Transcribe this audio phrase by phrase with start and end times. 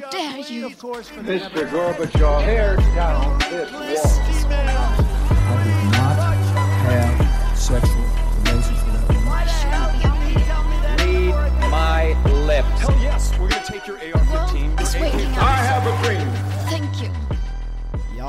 [0.00, 0.68] How dare you?
[0.70, 1.68] Mr.
[1.70, 5.07] Gorbachev, tear down this wall.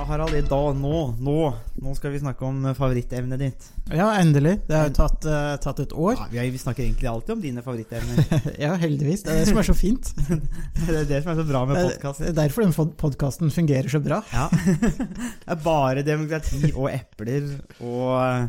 [0.09, 1.33] Harald, i dag, nå, nå
[1.77, 3.65] Nå skal vi snakke om favorittevnet ditt.
[3.93, 4.55] Ja, endelig.
[4.65, 6.15] Det har jo tatt, uh, tatt et år.
[6.33, 8.23] Ja, vi, snakker egentlig alltid om dine favorittevner.
[8.63, 9.21] Ja, heldigvis.
[9.25, 10.09] Det er det som er så fint.
[10.87, 14.01] det er det som er så bra med Det er derfor den podkasten fungerer så
[14.01, 14.23] bra.
[14.33, 14.47] Ja.
[15.43, 18.47] det er bare demokrati og epler og eh,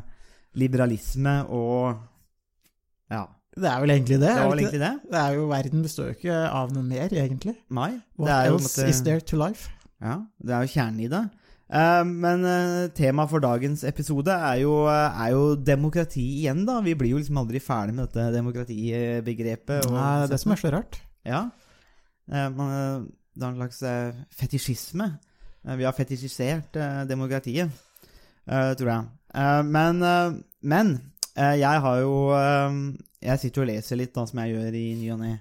[0.62, 2.00] liberalisme og
[3.12, 3.26] Ja.
[3.60, 4.30] Det er vel egentlig det.
[4.30, 4.94] Det er vel egentlig det.
[5.10, 5.20] det?
[5.26, 7.58] Er jo, Verden består jo ikke av noe mer, egentlig.
[7.68, 7.90] Nei.
[8.16, 9.68] What Det er jo, på else måte- is there to life?
[10.00, 11.22] Ja, det er jo kjernen i det.
[11.70, 16.80] Eh, men uh, temaet for dagens episode er jo, eh, er jo demokrati igjen, da.
[16.82, 19.86] Vi blir jo liksom aldri ferdig med dette demokratibegrepet.
[19.86, 21.00] og- Nei, det er det som er så rart.
[21.24, 21.42] Ja.
[22.32, 23.06] Eh, man, eh,
[23.36, 25.18] det er en slags eh, fetisjisme.
[25.66, 27.70] Eh, vi har fetisjisert eh, demokratiet,
[28.48, 29.04] eh, tror jeg.
[29.34, 30.32] Eh, men eh,
[30.62, 31.00] men
[31.36, 34.94] eh, jeg har jo eh, Jeg sitter og leser litt, da, som jeg gjør i
[34.96, 35.40] ny og ne.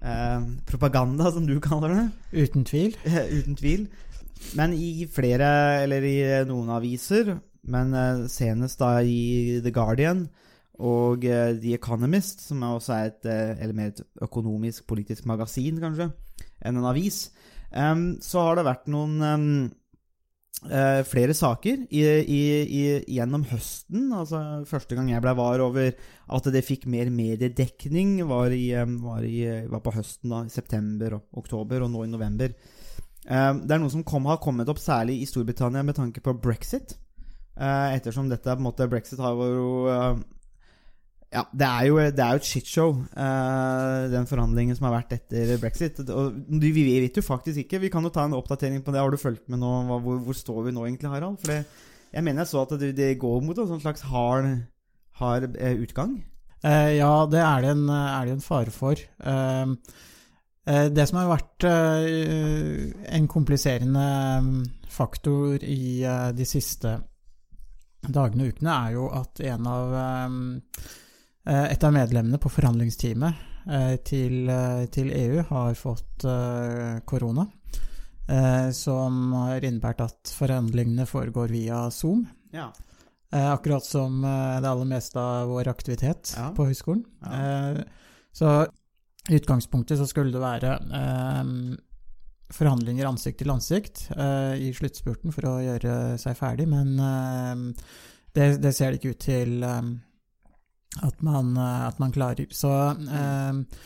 [0.00, 1.88] Eh, propaganda, som du kaller
[2.32, 2.44] det.
[2.48, 2.94] Uten tvil.
[3.40, 3.88] Uten tvil.
[4.58, 5.48] Men i flere,
[5.84, 7.36] eller i noen aviser,
[7.70, 10.28] men eh, senest da i The Guardian
[10.80, 15.80] og eh, The Economist, som også er et, eh, eller mer et økonomisk, politisk magasin,
[15.82, 16.10] kanskje,
[16.64, 17.28] enn en avis,
[17.70, 19.12] så har det vært noen
[20.66, 22.80] eh, flere saker i, i, i,
[23.14, 24.08] gjennom høsten.
[24.10, 28.50] Altså Første gang jeg ble var over at det fikk mer mediedekning, var,
[29.04, 29.28] var,
[29.70, 32.58] var på høsten, da, i september og oktober, og nå i november.
[33.30, 36.34] Eh, Det er noe som kom, har kommet opp særlig i Storbritannia med tanke på
[36.42, 36.96] brexit.
[37.60, 40.20] Eh, ettersom dette på en måte Brexit har jo eh,
[41.30, 45.12] Ja, det er jo, det er jo et shitshow, eh, den forhandlingen som har vært
[45.14, 46.00] etter brexit.
[46.10, 47.78] Og vi vet jo faktisk ikke.
[47.84, 48.98] Vi kan jo ta en oppdatering på det.
[48.98, 49.70] Har du fulgt med nå?
[49.92, 51.38] Hvor, hvor står vi nå egentlig, Harald?
[51.44, 54.50] For jeg mener jeg så at det, går mot en sånn slags hard,
[55.20, 56.16] hard eh, utgang.
[56.64, 58.98] Eh, ja, det er det en, er det en fare for.
[58.98, 59.76] Eh,
[60.92, 64.06] det som har vært eh, en kompliserende
[64.44, 64.58] mm,
[64.92, 66.96] faktor i eh, de siste
[68.00, 73.96] dagene og ukene, er jo at en av eh, et av medlemmene på forhandlingsteamet eh,
[74.06, 77.46] til, eh, til EU har fått eh, korona.
[78.28, 82.26] eh, Som har innebært at forhandlingene foregår via Zoom.
[82.52, 82.70] Ja.
[83.32, 86.50] Eh, akkurat som eh, det aller meste av vår aktivitet Ja.
[86.56, 87.04] på høyskolen.
[87.22, 87.40] Ja.
[87.40, 87.82] Eh,
[88.32, 88.50] så
[89.30, 91.50] i utgangspunktet så skulle det være eh,
[92.50, 97.66] forhandlinger ansikt til ansikt eh, i sluttspurten for å gjøre seg ferdig, men eh,
[98.34, 99.88] det, det ser det ikke ut til eh,
[101.06, 102.50] at, man, eh, at man klarer.
[102.54, 103.80] Så eh,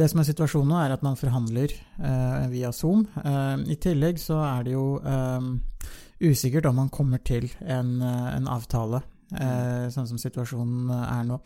[0.00, 1.74] det som er situasjonen nå, er at man forhandler
[2.48, 3.02] via Zoom.
[3.68, 4.86] I tillegg så er det jo
[6.16, 11.36] usikkert om man kommer til en, en avtale, sånn som situasjonen er nå.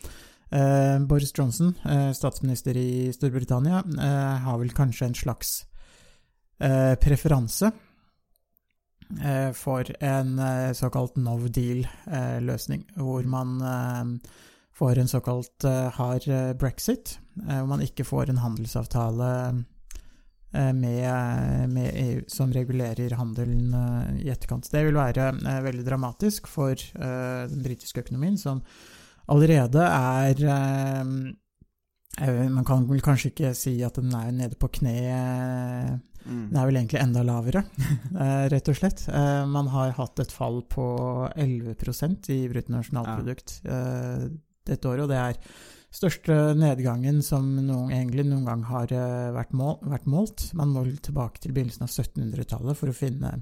[0.51, 5.65] Eh, Boris Johnson, eh, statsminister i Storbritannia, eh, har vel kanskje en slags
[7.01, 7.71] preferanse
[9.57, 10.35] for en
[10.77, 14.21] såkalt no deal-løsning, hvor man
[14.77, 16.27] får en såkalt hard
[16.59, 19.65] brexit, hvor man ikke får en handelsavtale
[20.53, 23.73] med, med EU som regulerer handelen
[24.21, 24.69] i etterkant.
[24.69, 25.31] Det vil være
[25.65, 28.61] veldig dramatisk for den britiske økonomien, som
[29.31, 30.45] allerede er
[32.19, 34.95] eh, Man kan vel kanskje ikke si at den er nede på kne.
[35.07, 35.91] eh,
[36.51, 37.63] Den er vel egentlig enda lavere,
[38.23, 39.07] eh, rett og slett.
[39.09, 40.85] Eh, Man har hatt et fall på
[41.35, 44.27] 11% i bruttonasjonalprodukt eh,
[44.69, 45.39] dette året, og det er
[45.91, 48.87] største nedgangen som noen, egentlig noen gang har
[49.35, 50.45] vært, mål, vært målt.
[50.55, 53.33] Man må tilbake til begynnelsen av 1700-tallet for å finne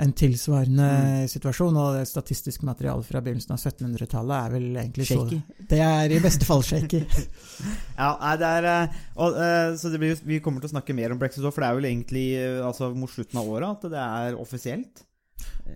[0.00, 1.28] en tilsvarende Mm.
[1.28, 5.40] situasjon, og det statistiske materialet fra begynnelsen av 1700-tallet er vel egentlig Shaky.
[5.42, 7.02] så Det er i beste fall shaky.
[8.00, 11.12] Ja, det er eh, og, eh, Så det blir, vi kommer til å snakke mer
[11.12, 13.90] om brexit òg, for det er vel egentlig eh, altså, mot slutten av året at
[13.92, 15.04] det er offisielt.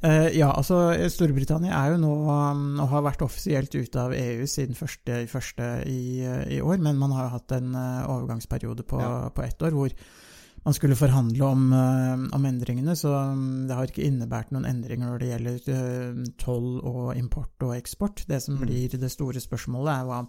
[0.02, 4.44] Uh, ja, altså Storbritannia er jo nå um, og har vært offisielt ute av EU
[4.50, 6.20] siden første, i første i,
[6.56, 9.30] i år, men man har jo hatt en uh, overgangsperiode på, Ja.
[9.32, 9.94] på ett år hvor
[10.64, 15.10] man skulle forhandle om, eh, om endringene, så um, det har ikke innebært noen endringer
[15.10, 18.24] når det gjelder eh, toll og import og eksport.
[18.28, 18.62] Det som Mm.
[18.66, 20.22] blir det store spørsmålet, er hva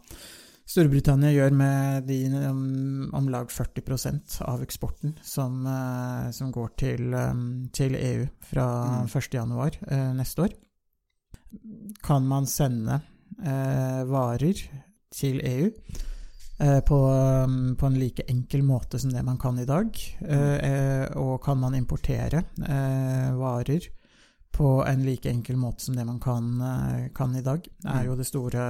[0.68, 7.16] Storbritannia gjør med de um, om lag 40% av eksporten som, eh, som går til,
[7.72, 9.08] til EU fra Mm.
[9.08, 10.54] 1.1 uh, neste år.
[12.04, 13.02] Kan man sende
[13.46, 14.58] eh, varer
[15.14, 15.70] til EU
[16.57, 16.98] på,
[17.46, 19.92] um, på en like enkel måte som det man kan i dag.
[20.24, 23.90] Eh, eh, og kan man importere eh, varer
[24.56, 28.16] på en like enkel måte som det man kan, eh, kan i dag, er jo
[28.16, 28.62] det store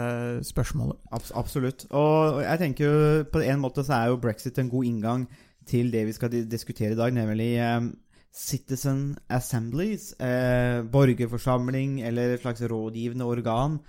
[0.43, 0.97] spørsmålet.
[1.13, 1.85] Abs absolutt.
[1.91, 5.27] Og jeg tenker jo på en måte så er jo brexit en god inngang
[5.69, 7.91] til det vi skal diskutere i dag, nemlig eh,
[8.35, 13.79] Citizen Assemblies, eh, borgerforsamling eller et slags rådgivende organ.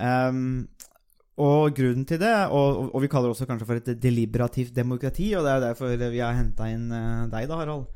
[0.00, 0.68] Ehm,
[1.40, 5.30] og grunnen til det, og, og, vi kaller det også kanskje for et deliberativt demokrati,
[5.32, 7.86] og det er jo derfor vi har henta inn eh, deg da, Harald.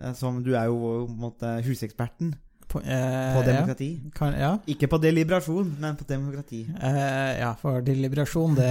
[0.00, 2.34] Eh, Som du er jo måte huseksperten
[2.74, 3.88] På, eh, på demokrati.
[4.16, 4.56] Kan, ja.
[4.66, 6.64] Ikke på deliberasjon, men på demokrati.
[6.74, 8.70] Eh, ja, for deliberasjon, det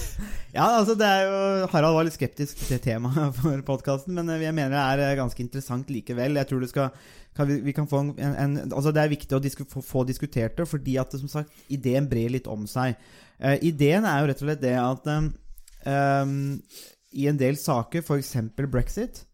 [0.54, 4.54] Ja, altså det er jo Harald var litt skeptisk til temaet for podkasten, men jeg
[4.56, 6.40] mener det er eh, ganske interessant likevel.
[6.40, 6.94] Jeg tror det skal
[7.34, 10.06] kan vi, vi kan få en, en Altså Det er viktig å disku, få, få
[10.08, 12.96] diskutert det, fordi at som sagt, ideen brer litt om seg.
[13.42, 15.28] Eh, ideen er jo rett og slett det at eh,
[16.24, 16.36] um,
[17.12, 18.36] i en del saker, f.eks.
[18.56, 19.24] brexit,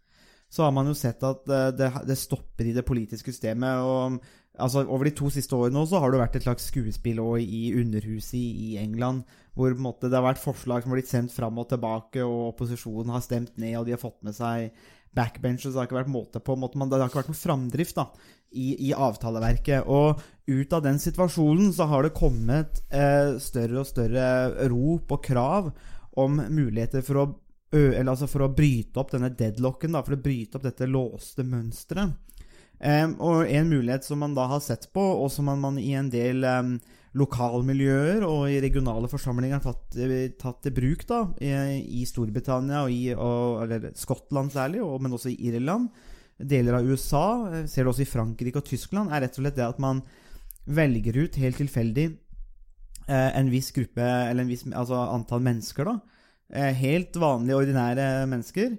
[0.50, 3.80] så har man jo sett at eh, det, det stopper i det politiske systemet.
[3.86, 4.18] og
[4.60, 8.40] altså Over de to siste årene også har det vært et slags skuespill i Underhuset
[8.40, 9.22] i, England,
[9.54, 13.14] hvor måte, det har vært forslag som har blitt sendt fram og tilbake, og opposisjonen
[13.14, 14.74] har stemt ned, og de har fått med seg
[15.14, 17.96] backbench, Det har ikke vært måte på, måte, man, det har ikke vært noen framdrift
[17.98, 18.06] da,
[18.50, 19.86] i, i avtaleverket.
[19.90, 20.20] Og
[20.50, 25.72] ut av den situasjonen så har det kommet eh, større og større rop og krav
[26.20, 27.26] om muligheter for å
[27.78, 31.44] eller altså for å bryte opp denne deadlocken, da, for å bryte opp dette låste
[31.46, 32.16] mønsteret.
[32.80, 35.92] Um, og en mulighet som man da har sett på, og som man, man i
[35.98, 36.78] en del um,
[37.18, 41.50] lokalmiljøer og i regionale forsamlinger har tatt, eh, tatt til bruk da, i,
[42.00, 45.90] i Storbritannia og i og, eller Skottland særlig, og, men også i Irland,
[46.38, 49.58] deler av USA, eh, ser det også i Frankrike og Tyskland, er rett og slett
[49.58, 50.04] det at man
[50.70, 55.98] velger ut helt tilfeldig eh, en viss gruppe, eller en viss altså antall mennesker, da.
[56.50, 58.78] Eh, helt vanlige, ordinære mennesker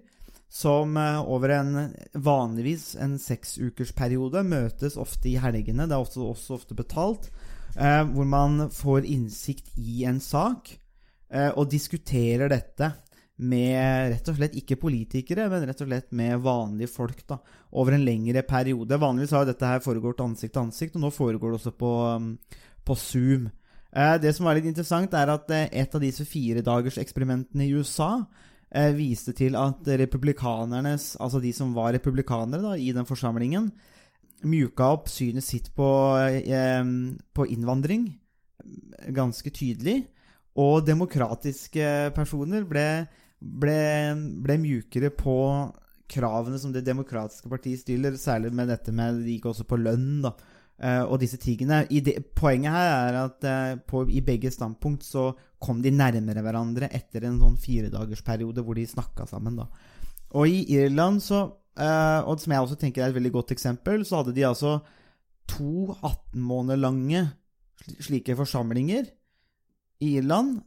[0.51, 1.75] som eh, over en
[2.13, 7.29] vanligvis en seksukersperiode møtes ofte i helgene, det er også, også ofte betalt,
[7.77, 10.73] eh, hvor man får innsikt i en sak
[11.31, 12.91] eh, og diskuterer dette
[13.41, 17.39] med rett og slett ikke politikere, men rett og slett med vanlige folk da,
[17.71, 18.99] over en lengre periode.
[19.01, 22.27] Vanligvis har dette her foregått ansikt til ansikt, og nå foregår det også på, um,
[22.85, 23.47] på Zoom.
[23.91, 28.23] Eh, Det som var litt interessant, er at eh, et av disse firedagerseksperimentene i USA
[28.71, 33.71] eh, viste til at republikanernes, altså de som var republikanere da, i den forsamlingen,
[34.41, 35.87] mjuka opp synet sitt på,
[37.37, 38.07] på innvandring
[39.13, 40.07] ganske tydelig.
[40.57, 42.87] Og demokratiske personer ble,
[43.39, 43.77] ble,
[44.41, 45.35] ble mjukere på
[46.11, 50.23] kravene som det demokratiske partiet stiller, særlig med dette med Det gikk også på lønn,
[50.25, 50.33] da.
[50.81, 51.83] Eh, Og disse tingene.
[51.89, 55.31] Det, poenget her er at eh, på, i begge standpunkt så
[55.61, 59.61] kom de nærmere hverandre etter en sånn firedagersperiode hvor de snakka sammen.
[59.61, 59.67] da.
[60.37, 61.43] Og i Irland så
[61.77, 64.79] eh, Og som jeg også tenker er et veldig godt eksempel, så hadde de altså
[65.51, 67.25] to 18 måneder lange
[67.99, 69.09] slike forsamlinger
[70.01, 70.61] i Irland.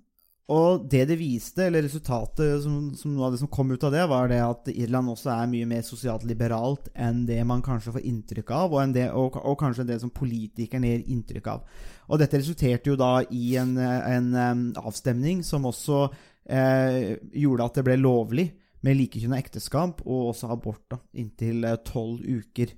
[0.52, 3.94] Og det det viste, eller resultatet som, som noe av det som kom ut av
[3.94, 7.94] det, var det at Irland også er mye mer sosialt liberalt enn det man kanskje
[7.94, 11.64] får inntrykk av, og, det, og, og kanskje det som politikerne gir inntrykk av.
[12.12, 16.05] Og dette resulterte jo da i en, en um, avstemning som også
[16.44, 18.50] eh, gjorde at det ble lovlig
[18.85, 22.76] med likekjønna ekteskap og også abort da, inntil eh, tolv uker.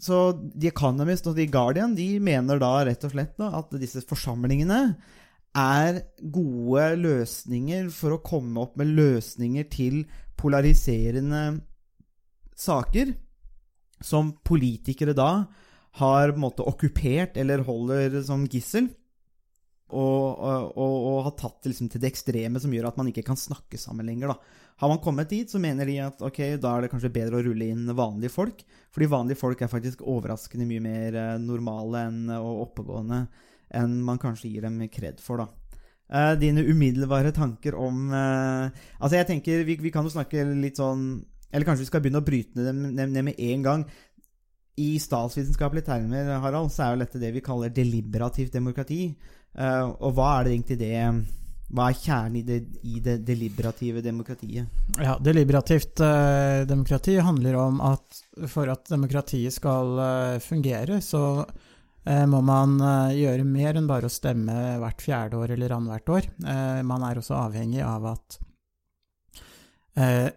[0.00, 4.00] Så The Economist og The Guardian de mener da rett og slett da, at disse
[4.08, 4.80] forsamlingene
[5.56, 10.04] er gode løsninger for å komme opp med løsninger til
[10.38, 11.60] polariserende
[12.60, 13.12] saker
[14.00, 15.32] som politikere da
[15.98, 18.88] har på en måte okkupert eller holder som gissel.
[19.90, 23.38] Og, og, og, har tatt liksom, til det ekstreme som gjør at man ikke kan
[23.38, 24.30] snakke sammen lenger.
[24.30, 24.60] Da.
[24.84, 27.42] Har man kommet dit, så mener de at ok, da er det kanskje bedre å
[27.44, 28.62] rulle inn vanlige folk.
[28.94, 33.24] Fordi vanlige folk er faktisk overraskende mye mer eh, normale enn, og oppegående
[33.76, 35.42] enn man kanskje gir dem kred for.
[35.42, 35.48] da.
[36.10, 38.66] Uh, dine umiddelbare tanker om uh,
[38.98, 41.04] Altså, jeg tenker vi, vi kan jo snakke litt sånn
[41.54, 43.84] Eller kanskje vi skal begynne å bryte dem ned, ned med en gang.
[44.80, 49.12] I statsvitenskapelige termer, Harald, så er jo dette det vi kaller deliberativt demokrati.
[49.54, 50.98] Uh, og hva er det egentlig det
[51.74, 54.70] Hva er kjernen i det, i det deliberative demokratiet?
[54.98, 61.44] Ja, deliberativt eh, demokrati handler om at for at demokratiet skal eh, fungere, så
[62.26, 66.28] må man eh, gjøre mer enn bare å stemme hvert fjerde år eller annethvert år.
[66.48, 68.38] Eh, man er også avhengig av at
[70.00, 70.28] eh,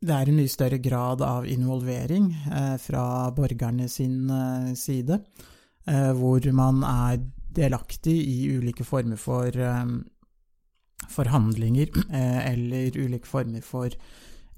[0.00, 3.04] det er en mye større grad av involvering eh, fra
[3.36, 5.20] borgerne sin eh, side,
[5.88, 7.20] eh, hvor man er
[7.56, 13.96] delaktig i ulike former for, eh, forhandlinger eh, eller ulike former for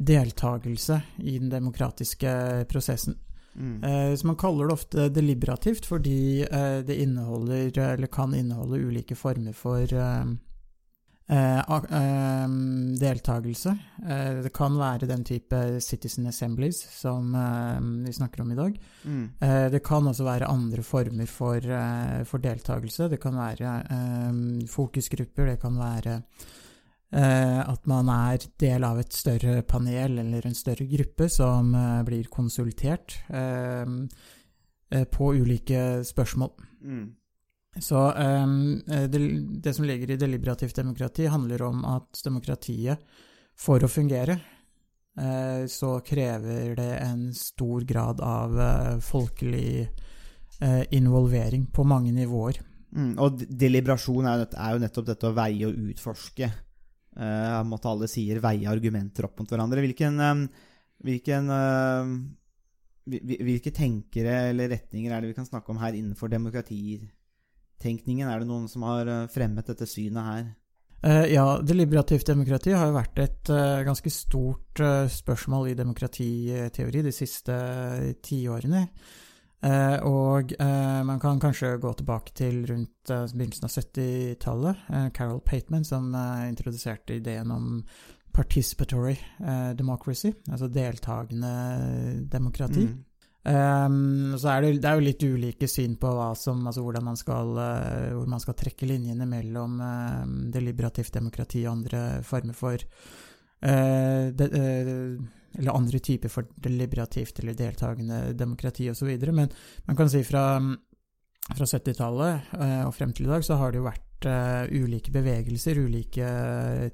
[0.02, 3.18] deltakelse i den demokratiske prosessen.
[3.54, 3.84] Mm.
[3.84, 9.16] Eh, så man kaller det ofte deliberativt fordi eh, det inneholder, eller kan inneholde, ulike
[9.16, 10.24] former for eh,
[11.28, 12.46] eh,
[13.00, 13.76] deltakelse.
[14.42, 17.32] Det kan være den type citizen assemblies som
[18.06, 18.80] vi snakker om i dag.
[19.04, 19.28] Mm.
[19.70, 21.60] Det kan også være andre former for,
[22.24, 23.08] for deltakelse.
[23.08, 26.20] Det kan være fokusgrupper, det kan være
[27.12, 32.30] at man er del av et større panel eller en større gruppe som eh, blir
[32.32, 36.54] konsultert eh, eh, på ulike spørsmål.
[36.80, 37.04] Mm.
[37.80, 38.56] Så eh,
[39.12, 39.20] det,
[39.64, 43.04] det som ligger i deliberativt demokrati, handler om at demokratiet,
[43.52, 44.38] for å fungere,
[45.20, 52.60] eh, så krever det en stor grad av eh, folkelig eh, involvering på mange nivåer.
[52.92, 53.14] Mm.
[53.20, 56.48] Og deliberasjon er, er jo nettopp dette å veie og utforske.
[57.12, 59.82] Uh, måtte alle sier veie argumenter opp mot hverandre.
[59.84, 60.46] Hvilken, eh,
[61.04, 62.04] hvilken eh,
[63.10, 68.28] hvil- hvil- Hvilke tenkere eller retninger er det vi kan snakke om her innenfor demokratitenkningen?
[68.28, 70.44] Er det noen som har eh, fremmet dette synet her?
[71.02, 77.02] Eh, ja, deliberativt demokrati har jo vært et eh, ganske stort eh, spørsmål i demokratiteori
[77.02, 78.86] de siste uh, tiårene.
[79.62, 84.82] Eh, og eh, man kan kanskje gå tilbake til rundt eh, begynnelsen av 70-tallet.
[84.90, 87.68] Eh, Carol Pateman som eh, introduserte ideen om
[88.34, 91.54] participatory eh, democracy, altså deltakende
[92.32, 92.88] demokrati.
[92.88, 93.00] Mm.
[93.42, 97.08] Um, så er det, det er jo litt ulike syn på hva som, altså hvordan
[97.08, 100.22] man skal, uh, hvor man skal trekke linjene mellom uh,
[100.54, 102.78] deliberativt demokrati og andre former for
[103.66, 104.46] uh, de,
[105.58, 109.10] Eller andre typer for deliberativt eller deltakende demokrati osv.
[109.32, 109.52] Men
[109.84, 110.44] man kan si fra,
[111.52, 115.12] fra 70-tallet eh, og frem til i dag så har det jo vært eh, ulike
[115.14, 116.34] bevegelser, ulike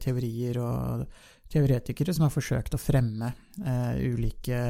[0.03, 1.05] teorier og
[1.49, 3.33] teoretikere som har forsøkt å fremme
[3.65, 4.63] eh, ulike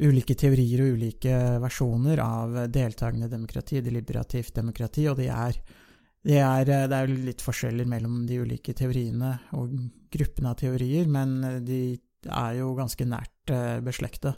[0.00, 5.58] ulike teorier og ulike versjoner av deltakende demokrati, deliberativt demokrati, og det er,
[6.24, 9.74] det er, det er litt forskjeller mellom de ulike teoriene og
[10.12, 11.36] gruppene av teorier, men
[11.66, 11.82] de
[12.28, 14.34] er jo ganske nært eh, beslekta.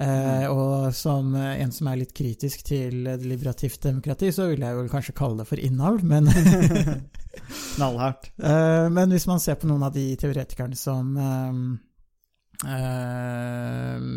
[0.00, 4.88] Eh, og som en som er litt kritisk til deliberativt demokrati, så vil jeg vel
[4.92, 6.30] kanskje kalle det for innavl, men
[7.76, 8.30] Knallhardt.
[8.50, 11.52] Eh, men hvis man ser på noen av de teoretikerne som eh,
[12.70, 14.08] eh,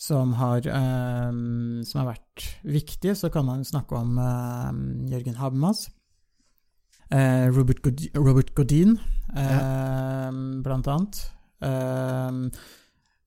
[0.00, 1.30] som har, eh,
[1.84, 4.70] som har vært viktige, så kan man snakke om eh,
[5.12, 5.90] Jørgen Habermas.
[7.10, 8.98] Eh, Robert, God Robert Godin,
[9.36, 10.30] eh,
[10.64, 11.22] blant annet.
[11.60, 12.32] Eh,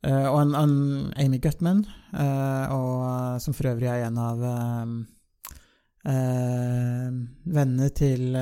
[0.03, 0.75] og en, en
[1.15, 4.41] Amy Gutman, eh, og, som for øvrig er en av
[6.03, 7.11] eh,
[7.59, 8.35] vennene til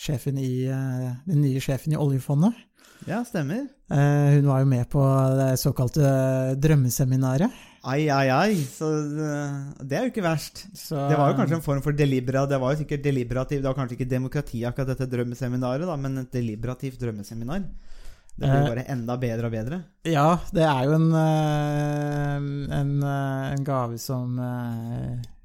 [0.00, 2.66] sjefen i, den nye sjefen i oljefondet.
[3.08, 3.64] Ja, stemmer.
[3.90, 5.02] Eh, hun var jo med på
[5.38, 6.10] det såkalte
[6.60, 7.50] drømmeseminaret.
[7.82, 8.54] Ai, ai, ai.
[8.68, 8.86] Så
[9.24, 9.52] eh,
[9.88, 10.66] det er jo ikke verst.
[10.76, 13.68] Så, Det var jo kanskje en form for delibera Det var jo sikkert deliberativ Det
[13.70, 17.64] var kanskje ikke demokrati, akkurat dette drømmeseminaret, da, men et deliberativt drømmeseminar.
[18.40, 19.78] Det blir Eh, bare enda bedre og bedre.
[20.08, 22.36] Ja, det er jo en, eh,
[22.80, 24.36] en, en gave som,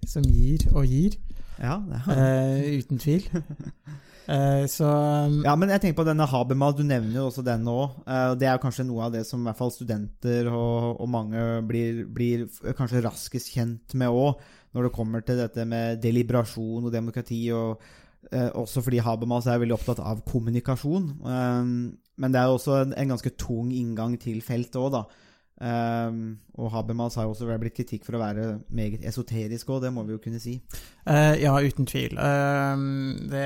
[0.07, 1.17] som gir og gir,
[1.59, 2.19] Ja, det er.
[2.19, 3.23] eh, uten tvil.
[4.25, 4.87] Eh, så
[5.45, 7.77] ja, men jeg tenker på denne Habermas, du nevner jo også den nå.
[8.07, 11.11] Uh, det er jo kanskje noe av det som i hvert fall studenter og, og
[11.11, 14.41] mange blir, blir kanskje raskest kjent med òg,
[14.75, 17.43] når det kommer til dette med deliberasjon og demokrati.
[17.53, 17.77] og
[18.31, 21.11] uh, Også fordi Habermas er veldig opptatt av kommunikasjon.
[21.21, 25.05] men det er jo også en, en ganske tung inngang til feltet òg, da.
[25.55, 29.93] Um, og Habermas har jo også blitt kritikk for å være meget esoterisk òg, det
[29.95, 30.57] må vi jo kunne si.
[31.07, 32.17] Uh, ja, uten tvil.
[32.19, 32.75] Uh,
[33.31, 33.45] det,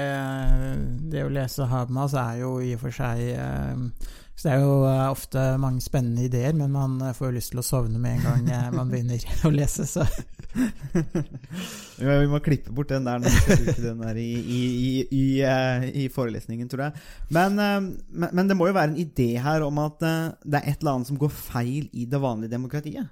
[1.14, 4.10] det å lese Habermas er jo i og for seg uh,
[4.44, 7.60] det er jo eh, ofte mange spennende ideer, men man eh, får jo lyst til
[7.60, 10.06] å sovne med en gang man begynner å lese, så
[12.00, 16.88] Vi må klippe bort den der den der i, i, i, i, eh, forelesningen, tror
[16.88, 17.04] jeg.
[17.36, 17.78] Men, eh,
[18.10, 20.82] men, men det må jo være en idé her om at eh, det er et
[20.82, 23.12] eller annet som går feil i det vanlige demokratiet.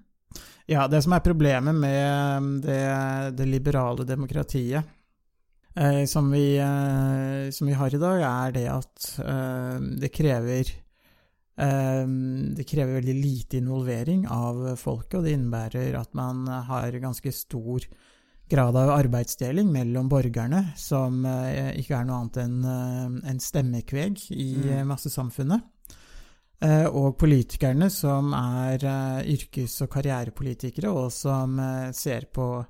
[0.68, 2.82] Ja, det som er problemet med det,
[3.40, 4.94] det liberale demokratiet
[6.10, 6.58] som, vi,
[7.54, 9.06] som vi har i dag, er det at
[10.02, 10.72] det krever
[11.58, 17.88] Det krever veldig lite involvering av folket, og det innebærer at man har ganske stor
[18.50, 24.22] grad av arbeidsdeling mellom borgerne, som eh, ikke er noe annet enn eh, en stemmekveg
[24.32, 24.70] i Mm.
[24.72, 25.74] eh, massesamfunnet.
[26.90, 28.82] Og politikerne som er
[29.30, 31.60] yrkes- og karrierepolitikere, og som
[31.94, 32.66] ser på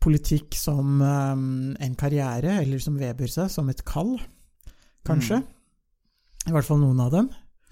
[0.00, 4.18] politikk som en karriere, eller som Weber sa, som et kall.
[5.04, 5.42] kanskje.
[6.46, 7.28] I hvert fall noen av dem.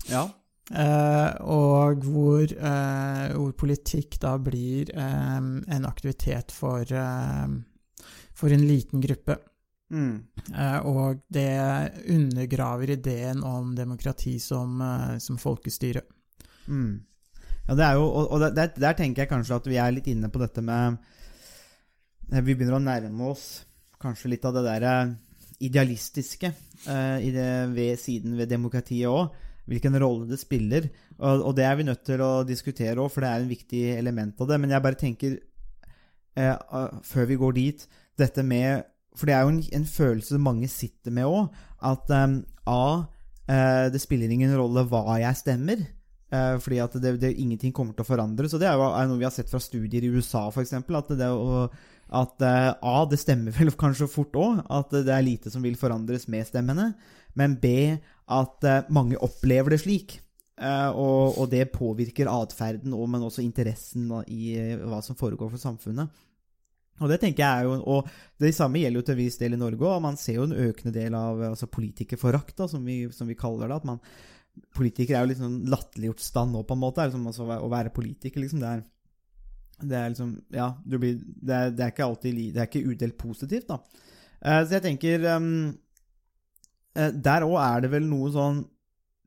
[0.09, 0.25] Ja.
[0.71, 7.49] Eh, og hvor, eh, hvor politikk da blir eh, en aktivitet for, eh,
[8.33, 9.37] for en liten gruppe.
[9.91, 10.23] Mm.
[10.55, 11.51] Eh, og det
[12.07, 14.79] undergraver ideen om demokrati som,
[15.19, 16.05] som folkestyre.
[16.71, 17.01] Mm.
[17.67, 20.07] Ja, det er jo, og, og der, der tenker jeg kanskje at vi er litt
[20.11, 20.97] inne på dette med
[22.31, 23.65] Vi begynner å nærme oss
[24.01, 24.87] kanskje litt av det der
[25.61, 26.51] idealistiske
[26.89, 29.35] eh, i det, ved siden ved demokratiet òg.
[29.71, 30.89] Hvilken rolle det spiller.
[31.21, 33.83] Og, og det er vi nødt til å diskutere òg, for det er en viktig
[33.95, 34.59] element av det.
[34.63, 35.37] Men jeg bare tenker,
[36.37, 37.87] eh, ah, før vi går dit,
[38.19, 38.85] dette med
[39.17, 41.49] For det er jo en, en følelse mange sitter med òg,
[41.83, 42.35] at eh,
[42.71, 42.83] A.
[43.51, 45.81] Eh, det spiller ingen rolle hva jeg stemmer.
[46.31, 48.47] Eh, fordi at det, det, ingenting kommer til å forandre.
[48.49, 50.77] Så det er jo er noe vi har sett fra studier i USA, f.eks.
[50.79, 51.67] At, det, å-
[52.23, 55.79] at eh, A, det stemmer vel kanskje fort òg, at det er lite som vil
[55.81, 56.93] forandres med stemmene.
[57.39, 57.73] Men B,
[58.31, 60.19] at eh, mange opplever det slik.
[60.61, 65.51] Eh, og, og det påvirker atferden, og- men også interessen i eh, hva som foregår
[65.51, 66.11] for samfunnet.
[67.01, 68.09] Og det tenker jeg er jo, og
[68.39, 70.03] det samme gjelder jo til en viss del i Norge òg.
[70.05, 72.85] Man ser jo en økende del av altså politikerforakt, som,
[73.17, 73.79] som vi kaller det.
[73.81, 74.03] at man
[74.77, 77.07] Politikere er jo litt sånn latterliggjort stand nå, på en måte.
[77.07, 78.61] Liksom, altså, å være politiker, liksom.
[78.61, 78.83] Det er,
[79.81, 83.17] det er liksom Ja, blir Det er, det er ikke alltid Det er ikke udelt
[83.17, 83.79] positivt, da.
[84.67, 85.49] Så jeg tenker um,
[86.95, 88.65] Der òg er det vel noe sånn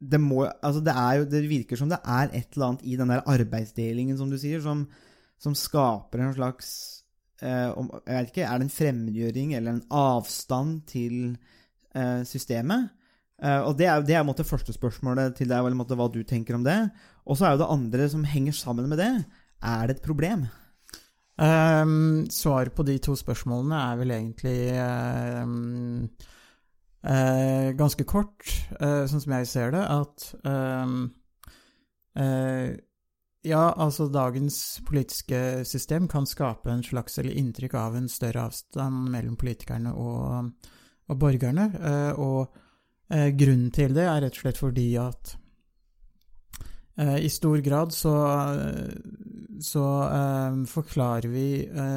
[0.04, 3.12] det, må, altså det, jo, det virker som det er et eller annet i den
[3.14, 4.86] der arbeidsdelingen, som du sier, som,
[5.42, 6.72] som skaper en slags
[7.42, 11.16] eh, om, Jeg vet ikke, er det en fremmedgjøring eller en avstand til
[11.96, 12.92] eh, systemet?
[13.44, 16.00] Eh, og det er, det er på måte første spørsmålet til deg, eller på måte
[16.00, 16.82] hva du tenker om det.
[17.24, 19.14] Og så er jo det andre som henger sammen med det.
[19.64, 20.46] Er det et problem?
[21.40, 24.58] Um, Svaret på de to spørsmålene er vel egentlig
[25.42, 26.12] um,
[27.04, 28.48] eh, ganske kort,
[28.80, 31.06] eh, sånn som jeg ser det, at um,
[32.16, 32.74] eh,
[33.44, 39.10] Ja, altså dagens politiske system kan skape en slags, eller inntrykk av en større avstand
[39.12, 40.54] mellom politikerne og,
[41.12, 42.56] og borgerne, eh, og
[43.12, 45.36] eh, grunnen til det er rett og slett fordi at
[46.96, 48.14] Eh, I stor grad så,
[49.62, 49.86] så
[50.70, 51.48] forklarer vi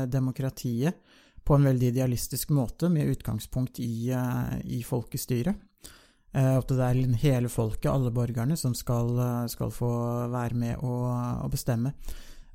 [0.09, 1.03] demokratiet
[1.47, 5.57] på en veldig idealistisk måte, med utgangspunkt i, eh, i folkestyret.
[6.35, 9.91] Eh, at det er hele folket, alle borgerne, som skal, eh, skal få
[10.33, 10.97] være med å,
[11.47, 11.95] å bestemme.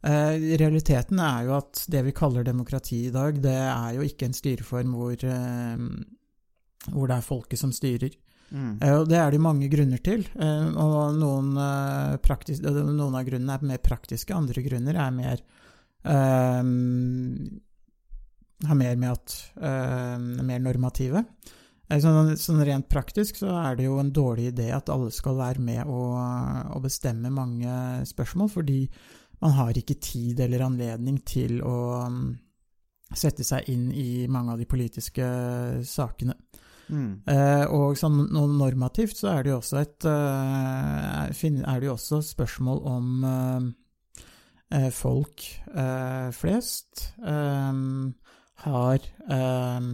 [0.04, 4.28] Eh, realiteten er jo at det vi kaller demokrati i dag, det er jo ikke
[4.28, 5.78] en styreform hvor, eh,
[6.92, 8.12] hvor det er folket som styrer.
[8.82, 10.26] Eh, Og det er det mange grunner til.
[10.36, 15.40] eh, Og noen, eh, eh, noen av grunnene er mer praktiske, andre grunner er mer
[16.04, 16.64] eh,
[18.68, 21.26] Har mer med at er mer normative.
[21.92, 25.40] Eh, Sånn, sånn rent praktisk så er det jo en dårlig idé at alle skal
[25.40, 26.04] være med å,
[26.72, 27.74] å bestemme mange
[28.08, 28.86] spørsmål, fordi
[29.42, 32.30] man har ikke tid eller anledning til å mm,
[33.18, 35.26] sette seg inn i mange av de politiske
[35.88, 36.38] sakene.
[36.92, 37.12] Mm.
[37.30, 42.20] Eh, og sånn normativt så er det jo også et eh, er det jo også
[42.34, 43.24] spørsmål om
[44.76, 47.72] eh, folk eh, flest eh,
[48.66, 49.86] har eh,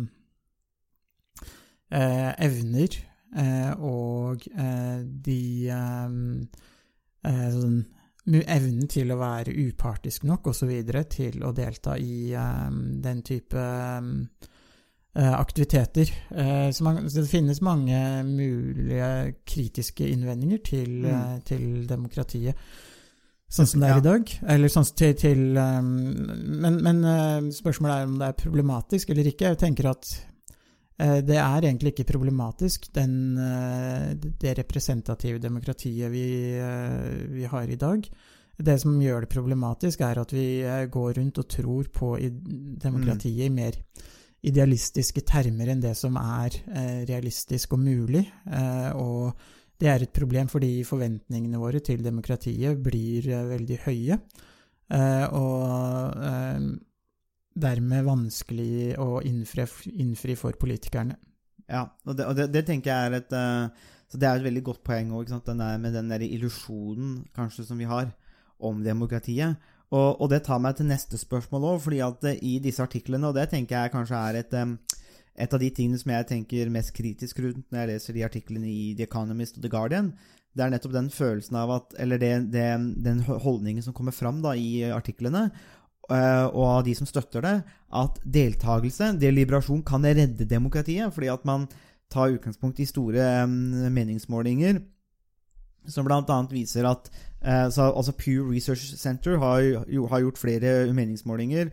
[1.92, 2.98] eh, evner
[3.38, 5.42] eh, og eh, de
[5.74, 6.18] eh,
[7.28, 7.80] eh, sånn,
[8.28, 10.74] Evnen til å være upartisk nok osv.
[11.08, 12.66] til å delta i eh,
[13.06, 14.10] den type eh,
[15.16, 16.12] eh, aktiviteter.
[16.76, 21.42] Så, det finnes mange mulige kritiske innvendinger til, Mm.
[21.48, 22.56] til demokratiet.
[23.48, 24.32] Sånn som det er i dag.
[24.52, 25.92] Eller sånn til, til um,
[26.64, 29.54] Men, men uh, spørsmålet er om det er problematisk eller ikke.
[29.54, 30.10] Jeg tenker at
[31.00, 36.28] uh, det er egentlig ikke problematisk, den, uh, det representative demokratiet vi,
[37.38, 38.04] vi har i dag.
[38.58, 40.48] Det som gjør det problematisk, er at vi
[40.92, 43.78] går rundt og tror på demokratiet i mer
[44.48, 46.58] idealistiske termer enn det som er
[47.06, 48.24] realistisk og mulig.
[48.98, 49.38] Og
[49.82, 54.18] det er et problem fordi forventningene våre til demokratiet blir eh, veldig høye.
[54.98, 56.68] Eh, og eh,
[57.58, 59.68] dermed vanskelig å innfri,
[60.02, 61.18] innfri for politikerne.
[61.68, 63.34] Ja, og det, og det, det tenker jeg er et
[64.08, 68.14] det er et veldig godt poeng òg, med den der illusjonen kanskje som vi har
[68.64, 69.58] om demokratiet.
[69.92, 73.36] Og, og det tar meg til neste spørsmål òg, fordi at i disse artiklene, og
[73.36, 74.56] det tenker jeg kanskje er et
[75.38, 78.70] et av de tingene som jeg tenker mest kritisk rundt når jeg leser de artiklene
[78.72, 80.12] i The Economist og The Guardian,
[80.58, 82.68] det er nettopp den følelsen av at Eller det, det,
[83.06, 85.48] den holdningen som kommer fram da i artiklene,
[86.10, 87.56] eh, og av de som støtter det,
[87.94, 91.14] at deltakelse, deliberasjon, kan redde demokratiet.
[91.14, 91.68] Fordi at man
[92.10, 94.82] tar utgangspunkt i store mm, meningsmålinger,
[95.88, 96.40] som bl.a.
[96.50, 97.12] viser at
[97.44, 101.70] eh, så, altså Pew Research Center har, har gjort flere meningsmålinger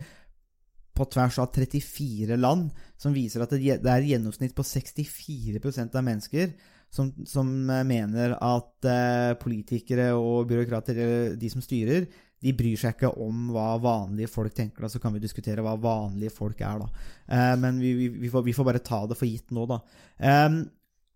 [0.95, 6.07] på tvers av 34 land, som viser at det, er et gjennomsnitt på 64% av
[6.07, 6.53] mennesker
[6.95, 12.07] som, som eh, mener at eh, politikere og byråkrater, eller de som styrer,
[12.45, 14.85] de bryr seg ikke om hva vanlige folk tenker.
[14.85, 17.05] da, Så kan vi diskutere hva vanlige folk er, da.
[17.27, 19.81] Eh, men vi, vi, vi, får, vi får bare ta det for gitt nå, da.
[20.19, 20.49] Eh,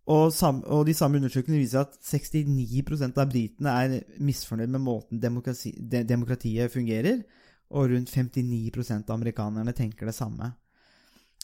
[0.10, 5.22] og, sam, og de samme undersøkelsene viser at 69% av britene er misfornøyd med måten
[5.22, 7.22] demokrati, de, demokratiet fungerer,
[7.70, 10.54] og rundt 59 av amerikanerne tenker det samme.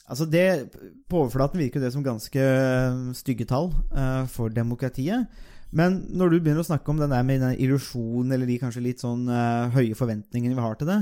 [0.05, 0.69] Altså det,
[1.09, 5.25] På overflaten virker det som ganske øh, stygge tall uh, for demokratiet.
[5.71, 8.83] Men når du begynner å snakke om den der med den illusjonen, eller de kanskje
[8.85, 10.99] litt sånn uh, høye forventningene vi har til det,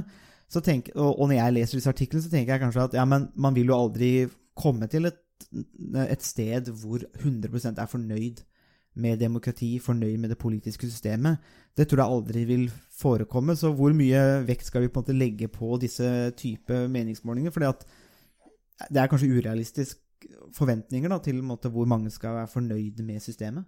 [0.63, 3.27] tenk, og, og, når jeg leser disse artiklene, så tenker jeg kanskje at ja, men
[3.35, 4.11] man vil jo aldri
[4.53, 5.19] komme til et,
[6.05, 8.43] et sted hvor 100% er fornøyd
[8.95, 11.41] med demokrati, fornøyd med det politiske systemet.
[11.77, 13.55] Det tror jeg aldri vil forekomme.
[13.57, 17.55] Så hvor mye vekt skal vi på en måte legge på disse type meningsmålinger?
[17.69, 17.85] At
[18.89, 19.99] det er kanskje urealistisk
[20.55, 23.65] forventninger da, til måte, hvor mange skal være fornøyd med systemet?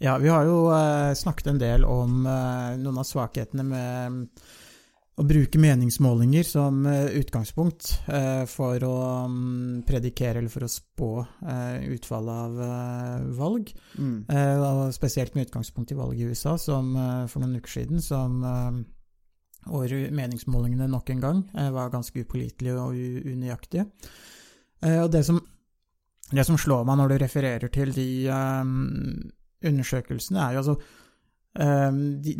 [0.00, 4.40] Ja, vi har jo eh, snakket en del om eh, noen av svakhetene med
[5.18, 8.94] å bruke meningsmålinger som eh, utgangspunkt eh, for å
[9.26, 11.10] um, predikere eller for å spå
[11.42, 13.72] eh, utfallet av valg.
[13.98, 14.90] Mm.
[14.94, 16.92] spesielt med utgangspunkt i valget i USA som,
[17.30, 18.38] for noen uker siden, som
[19.68, 21.42] hvor meningsmålingene nok en gang
[21.74, 22.94] var ganske upålitelige og
[23.32, 23.84] unøyaktige.
[25.02, 25.40] Og det som,
[26.30, 28.08] det som, slår meg når du refererer til de
[29.68, 30.78] undersøkelsene, er jo altså
[32.24, 32.36] de,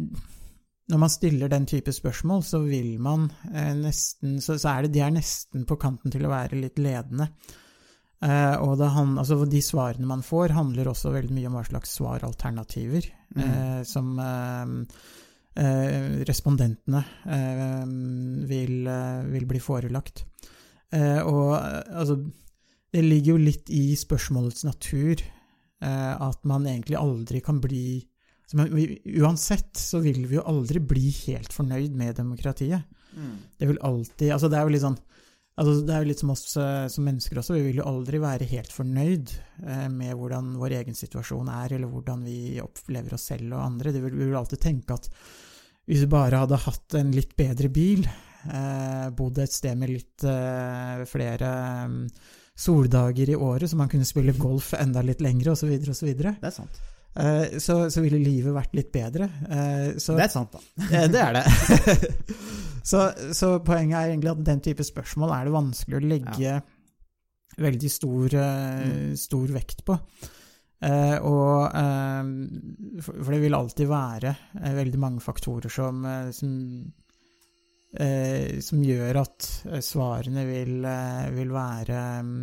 [0.88, 4.94] Når man stiller den type spørsmål, så vil man eh, nesten så, så, er det
[4.96, 7.28] de er nesten på kanten til å være litt ledende.
[8.24, 11.92] Eh, og han, altså de svarene man får, handler også veldig mye om hva slags
[12.00, 13.44] svaralternativer mm.
[13.44, 14.14] eh, som
[15.58, 17.00] respondentene
[18.46, 20.20] vil, vil, bli forelagt.
[20.94, 22.16] Eh, og altså
[22.88, 28.00] Det ligger jo litt i spørsmålets natur eh, at man egentlig aldri kan bli
[28.56, 28.70] man,
[29.20, 32.86] Uansett så vil vi jo aldri bli helt fornøyd med demokratiet.
[33.12, 33.34] Mm.
[33.58, 34.98] Det vil alltid Altså, det er jo litt sånn
[35.58, 37.56] altså Det er jo litt som oss uh, som mennesker også.
[37.56, 39.32] Vi vil jo aldri være helt fornøyd
[39.64, 43.90] uh, med hvordan vår egen situasjon er, eller hvordan vi opplever oss selv og andre.
[43.96, 45.10] Vil, vi vil alltid tenke at
[45.88, 48.04] hvis vi bare hadde hatt en litt bedre bil,
[48.46, 51.48] Eh, bodd et sted med litt eh, flere
[51.90, 52.04] mm,
[52.58, 56.12] soldager i året, så man kunne spille golf enda litt lengre, osv., osv.
[56.14, 56.78] Det er sant.
[57.18, 59.28] Eh, så, så, ville livet vært litt bedre.
[59.98, 60.62] Så, det er sant, da.
[61.14, 61.44] det er det.
[62.90, 66.58] så, så, poenget er egentlig at den type spørsmål er det vanskelig å legge ja.
[67.58, 69.16] veldig stor, mm.
[69.18, 69.98] stor, vekt på.
[71.26, 71.78] og
[73.02, 74.34] For det vil alltid være
[74.78, 76.52] veldig mange faktorer som, som
[77.96, 82.40] eh, som gjør at eh, svarene vil, eh, vil, være mm,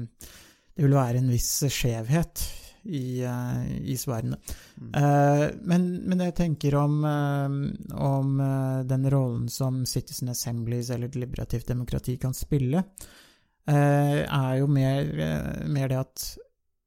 [0.75, 2.45] Det vil være en viss skjevhet
[2.85, 4.37] i, eh, i svarene.
[4.77, 4.93] Mm.
[4.93, 6.97] Eh, men, men, jeg tenker om,
[7.93, 8.39] om
[8.87, 12.83] den rollen som Citizen Assemblies eller deliberativt demokrati kan spille,
[13.65, 15.07] er jo mer,
[15.73, 16.25] mer det at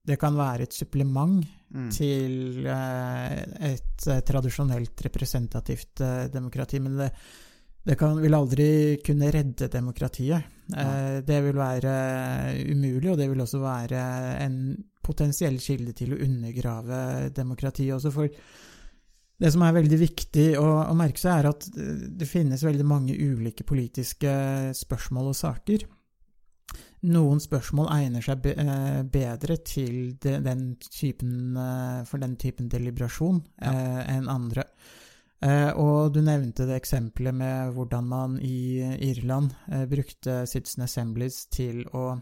[0.06, 1.42] det kan være et supplement
[1.74, 1.88] mm.
[1.90, 6.78] til et tradisjonelt representativt demokrati.
[6.84, 7.08] Men det,
[7.88, 8.70] det kan, vil aldri
[9.04, 10.54] kunne redde demokratiet.
[10.76, 11.94] Eh, det vil være
[12.68, 14.02] umulig, og det vil også være
[14.44, 14.58] en
[15.08, 16.98] potensiell kilde til å undergrave
[17.34, 18.12] demokratiet også.
[18.14, 18.28] For
[19.38, 21.68] det som er veldig viktig å, å, merke seg, er at
[22.18, 24.32] det finnes veldig mange ulike politiske
[24.76, 25.86] spørsmål og saker.
[27.08, 32.70] Noen spørsmål egner seg be, eh, bedre til de, den typen, eh, for den typen
[32.72, 33.70] deliberasjon ja.
[33.70, 34.66] eh, enn andre.
[35.38, 41.44] Eh, og du nevnte det eksempelet med hvordan man i Irland eh, brukte Citizen Assemblies
[41.54, 42.16] til å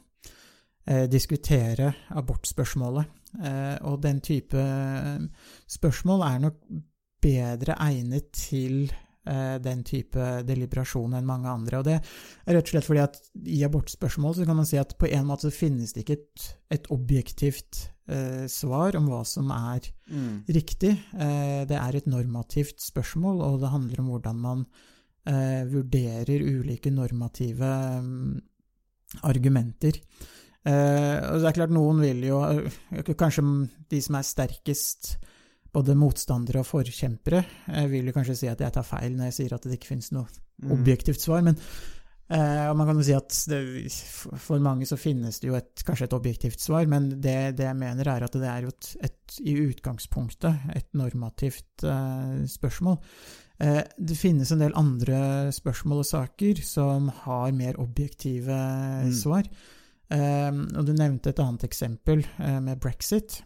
[1.10, 3.08] diskutere abortspørsmålet.
[3.42, 5.24] Eh, og den type eh,
[5.68, 6.60] spørsmål er nok
[7.22, 11.80] bedre egnet til eh, den type deliberasjon enn mange andre.
[11.80, 14.96] Og det er rett og slett fordi at i abortspørsmål så kan man si at
[14.98, 19.52] på en måte så finnes det ikke et, et objektivt eh, svar om hva som
[19.54, 20.46] er mm.
[20.56, 20.94] riktig.
[21.18, 24.66] Eh, det er et normativt spørsmål, og det handler om hvordan man
[25.28, 28.36] eh, vurderer ulike normative um,
[29.26, 30.00] argumenter.
[30.66, 33.44] Eh, og det er klart, noen vil jo eh, Kanskje
[33.92, 35.12] de som er sterkest
[35.76, 39.36] både motstandere og forkjempere, eh, vil jo kanskje si at jeg tar feil når jeg
[39.38, 40.72] sier at det ikke finnes noe mm.
[40.78, 41.44] objektivt svar.
[41.46, 41.60] men
[42.26, 43.58] Uh, og man kan jo si at det,
[44.42, 47.78] for mange så finnes det jo et, kanskje et objektivt svar, men det, det jeg
[47.78, 52.98] mener er at det er jo et, et i utgangspunktet et normativt uh, spørsmål.
[53.62, 55.20] Uh, det finnes en del andre
[55.54, 58.58] spørsmål og saker som har mer objektive
[59.06, 59.12] Mm.
[59.14, 59.46] svar.
[60.12, 63.40] Eh, og du nevnte et annet eksempel eh, med brexit.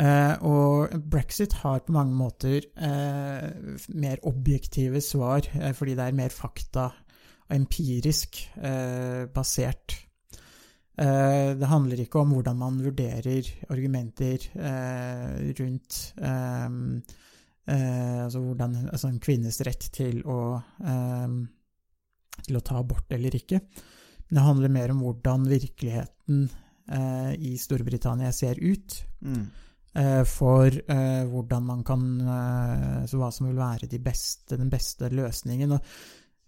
[0.00, 3.48] Eh, og brexit har på mange måter eh,
[3.94, 6.90] mer objektive svar, fordi det er mer fakta
[7.50, 8.36] og empirisk
[9.34, 9.96] basert.
[11.00, 16.68] Det handler ikke om hvordan man vurderer argumenter eh, rundt eh,
[17.70, 20.40] eh, altså, hvordan, altså en kvinnes rett til å,
[20.84, 21.34] eh,
[22.44, 23.62] til å ta abort eller ikke.
[24.30, 26.48] Det handler mer om hvordan virkeligheten
[26.90, 29.50] eh, i Storbritannia ser ut Mm.
[29.94, 34.70] eh, for eh, hvordan man kan eh, Så hva som vil være de beste, den
[34.70, 35.72] beste løsningen.
[35.72, 35.80] Og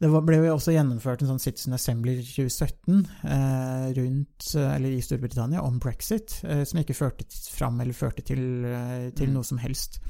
[0.03, 4.89] det ble jo også gjennomført en sånn Citizen Assembly i 2017 eh, rundt, eh, eller
[4.97, 9.35] i Storbritannia om brexit, eh, som ikke førte fram eller førte til, eh, til Mm.
[9.35, 10.01] noe som helst.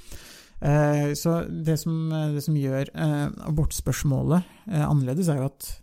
[0.63, 2.89] Eh, så det som, det som gjør
[3.49, 5.82] abortspørsmålet annerledes, er jo at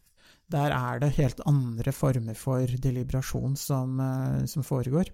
[0.51, 5.11] der er det helt andre former for deliberasjon som, eh, som foregår.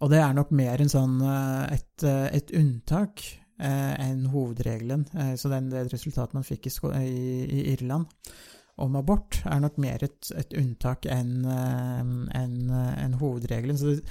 [0.00, 3.24] Og det er nok mer en sånn, eh, et, eh, et unntak
[3.58, 5.06] eh, enn hovedregelen.
[5.14, 8.06] Eh, så den, det resultatet man fikk i, i, i Irland
[8.78, 13.74] om abort, er nok mer et, et unntak enn en, en hovedregelen.
[13.74, 14.04] Så det,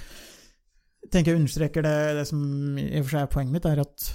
[1.08, 2.42] tenker jeg understreker det, det som
[2.76, 4.10] i og for seg er poenget mitt, er at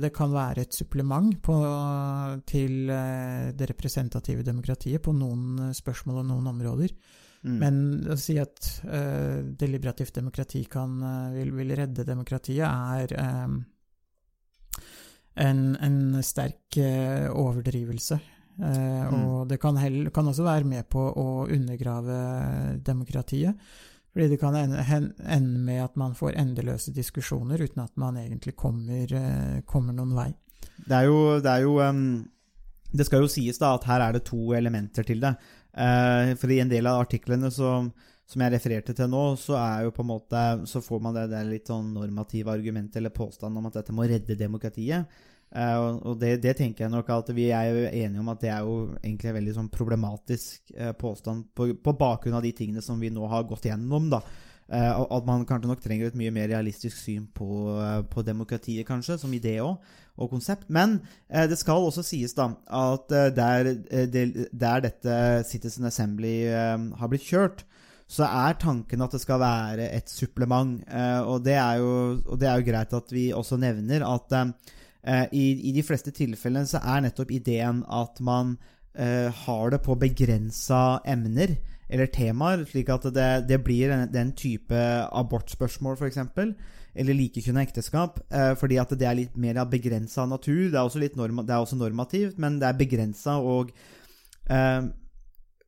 [0.00, 1.54] det kan være et supplement på,
[2.48, 6.94] til eh, det representative demokratiet på noen eh, spørsmål og noen områder.
[7.46, 7.56] Mm.
[7.60, 7.76] Men
[8.10, 13.12] å si at uh, deliberativt demokrati kan, eh, vil, vil redde demokratiet, er
[13.44, 13.60] um,
[15.44, 18.18] en, en sterk uh, overdrivelse.
[18.56, 22.16] Eh, Og det kan, heller, kan også være med på å undergrave
[22.84, 23.52] demokratiet.
[24.16, 29.12] Fordi det kan ende, med at man får endeløse diskusjoner uten at man egentlig kommer,
[29.12, 30.30] eh, kommer noen vei.
[30.76, 32.24] Det er jo, det er jo um,
[32.96, 35.34] Det skal jo sies da at her er det to elementer til det.
[35.76, 37.90] Eh, for i en del av artiklene som,
[38.24, 39.60] som jeg refererte til nå, så
[40.00, 43.92] måte Så får man det, det litt sånn normative argument eller påstand om at dette
[43.92, 45.04] må redde demokratiet.
[45.54, 48.50] Eh, og det, det tenker jeg nok at vi er jo enige om at det
[48.52, 52.82] er jo egentlig en veldig sånn problematisk uh, påstand på, på bakgrunn av de tingene
[52.84, 54.20] som vi nå har gått gjennom, da.
[54.66, 57.46] Uh, at man kanskje nok trenger et mye mer realistisk syn på,
[58.10, 59.78] på demokratiet, kanskje, som idé òg,
[60.16, 60.66] og konsept.
[60.72, 60.96] Men
[61.28, 63.68] det skal også sies da at der,
[64.48, 67.66] der dette Citizen Assembly har blitt kjørt,
[68.08, 70.80] så er tanken at det skal være et supplement.
[71.28, 71.92] Og, det er jo,
[72.32, 74.32] det er jo greit at vi også nevner at
[75.06, 78.56] i, i de fleste tilfellene så er nettopp ideen at man
[78.98, 84.32] eh, har det på begrensa emner eller temaer, slik at det, det blir den, den
[84.34, 84.74] type
[85.06, 86.18] abortspørsmål, f.eks.,
[86.96, 90.70] eller likekjønna ekteskap, eh, fordi at det er litt mer av begrensa natur.
[90.72, 93.70] Det er norma, det er også normativt, men det er begrensa og
[94.50, 94.88] eh,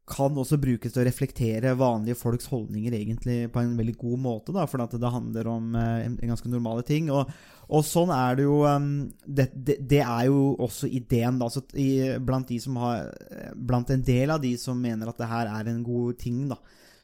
[0.08, 4.54] kan også brukes til å reflektere vanlige folks holdninger egentlig på en veldig god måte,
[4.56, 7.10] da, for det handler om eh, ganske normale ting.
[7.14, 7.30] Og,
[7.68, 8.88] og sånn er det jo um,
[9.24, 11.50] det, det, det er jo også ideen, da.
[11.76, 11.88] I,
[12.24, 13.10] blant, har,
[13.54, 16.56] blant en del av de som mener at det her er en god ting, da,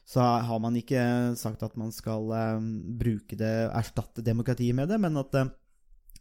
[0.05, 1.03] så har man ikke
[1.37, 5.53] sagt at man skal um, bruke det, erstatte demokratiet med det, men at uh,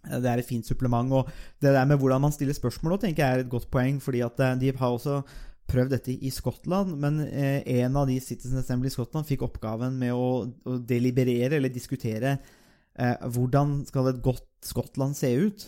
[0.05, 1.17] det er et fint supplement.
[1.17, 1.33] Og
[1.65, 4.41] det der med hvordan man stiller spørsmål, tenker jeg er et godt poeng, fordi at
[4.41, 5.23] uh, de har også
[5.71, 9.97] prøvd dette i Skottland, men eh, en av de Citizen Assembly i Skottland fikk oppgaven
[10.01, 15.67] med å, å deliberere eller diskutere eh, hvordan skal et godt Skottland se ut.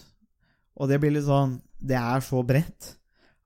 [0.76, 2.94] Og det blir litt sånn Det er så bredt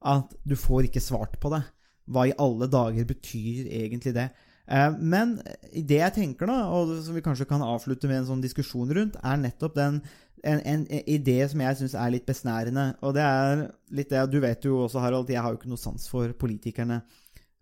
[0.00, 1.62] at du får ikke svart på det.
[2.10, 4.30] Hva i alle dager betyr egentlig det?
[4.70, 5.36] Eh, men
[5.74, 9.18] det jeg tenker, da, og som vi kanskje kan avslutte med en sånn diskusjon rundt,
[9.22, 10.00] er nettopp den
[10.44, 12.86] en, en, idé som jeg syns er litt besnærende.
[13.04, 15.80] Og det er litt det Du vet jo også, Harald, jeg har jo ikke noe
[15.80, 17.02] sans for politikerne,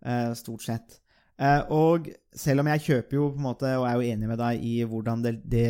[0.05, 0.99] eh, stort sett.
[1.39, 4.41] Eh, og selv om jeg kjøper jo på en måte, og er jo enig med
[4.41, 5.67] deg i hvordan det, det,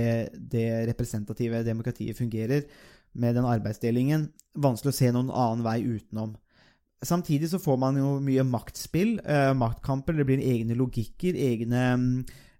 [0.52, 2.66] det representative demokratiet fungerer,
[3.20, 4.28] med den arbeidsdelingen,
[4.62, 6.36] vanskelig å se noen annen vei utenom.
[7.06, 11.84] Samtidig så får man jo mye maktspill, eh, maktkamper, det blir egne logikker, egne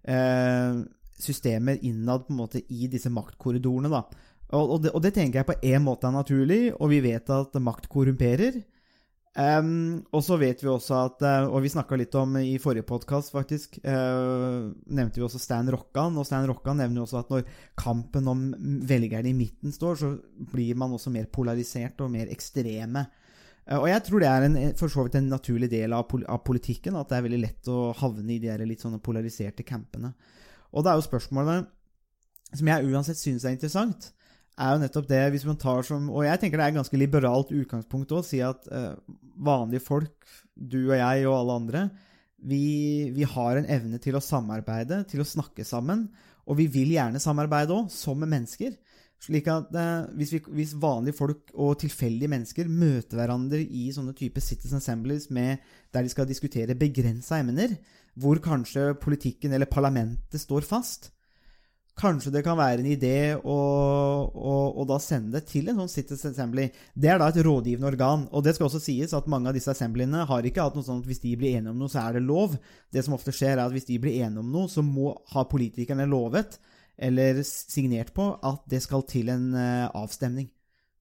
[0.02, 0.80] eh,
[1.20, 3.90] systemer innad på en måte i disse maktkorridorene.
[3.92, 4.04] da.
[4.50, 7.30] Og, og, det, og det tenker jeg på en måte er naturlig, og vi vet
[7.30, 8.62] at makt korrumperer.
[9.30, 12.82] Um, og så vet vi også at eh, Og vi snakka litt om i forrige
[12.88, 13.78] podkast, faktisk.
[13.86, 16.18] uh, nevnte vi også Stan Rokkan.
[16.18, 17.46] Og Stan Rokkan nevner jo også at når
[17.78, 18.42] kampen om
[18.90, 20.12] velgerne i midten står, så
[20.50, 23.06] blir man også mer polarisert og mer ekstreme.
[23.70, 26.26] Uh, Og jeg tror det er en, for så vidt en naturlig del av, pol
[26.26, 29.62] av politikken, at det er veldig lett å havne i de der litt sånne polariserte
[29.62, 30.16] campene.
[30.74, 31.70] Og det er jo spørsmålet
[32.58, 34.10] som jeg uansett syns er interessant,
[34.60, 37.00] er jo nettopp det hvis man tar som Og jeg tenker det er et ganske
[37.00, 38.94] liberalt utgangspunkt å si at eh,
[39.40, 41.84] vanlige folk, du og jeg og alle andre,
[42.40, 46.06] vi, vi har en evne til å samarbeide, til å snakke sammen.
[46.48, 48.76] Og vi vil gjerne samarbeide òg, som mennesker.
[49.20, 54.14] Slik at eh, hvis, vi, hvis vanlige folk og tilfeldige mennesker møter hverandre i sånne
[54.16, 55.60] type citizen assemblies med,
[55.92, 57.76] der de skal diskutere begrensa emner,
[58.20, 61.10] hvor kanskje politikken eller parlamentet står fast,
[62.00, 63.56] Kanskje det kan være en idé å,
[64.32, 66.70] å, å da sende det til en sånn Citizen Assembly.
[66.96, 68.22] Det er da et rådgivende organ.
[68.32, 71.02] Og det skal også sies at mange av disse assemblyene har ikke hatt noe sånn
[71.02, 72.56] at hvis de blir enige om noe, så er det lov.
[72.88, 75.44] Det som ofte skjer, er at hvis de blir enige om noe, så må ha
[75.50, 76.56] politikerne lovet,
[77.00, 80.48] eller signert på, at det skal til en eh, avstemning.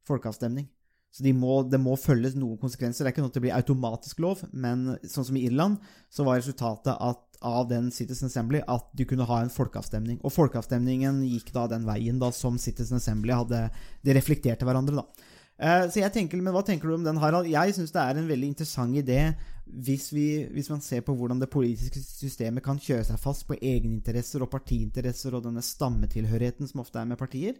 [0.07, 0.67] Folkeavstemning.
[1.15, 3.03] Så de må, det må følges noen konsekvenser.
[3.03, 5.79] Det er ikke noe at det blir automatisk lov, men sånn som i Irland,
[6.11, 10.19] så var resultatet at, av den Citizen Assembly at du kunne ha en folkeavstemning.
[10.23, 13.67] Og folkeavstemningen gikk da den veien da som Citizen Assembly hadde
[14.03, 15.27] De reflekterte hverandre, da.
[15.59, 17.47] Eh, Så jeg tenker, men Hva tenker du om den, Harald?
[17.47, 19.35] Jeg syns det er en veldig interessant idé
[19.69, 23.53] hvis, vi, hvis man ser på hvordan det politiske systemet kan kjøre seg fast på
[23.61, 27.59] egeninteresser og partiinteresser og denne stammetilhørigheten som ofte er med partier.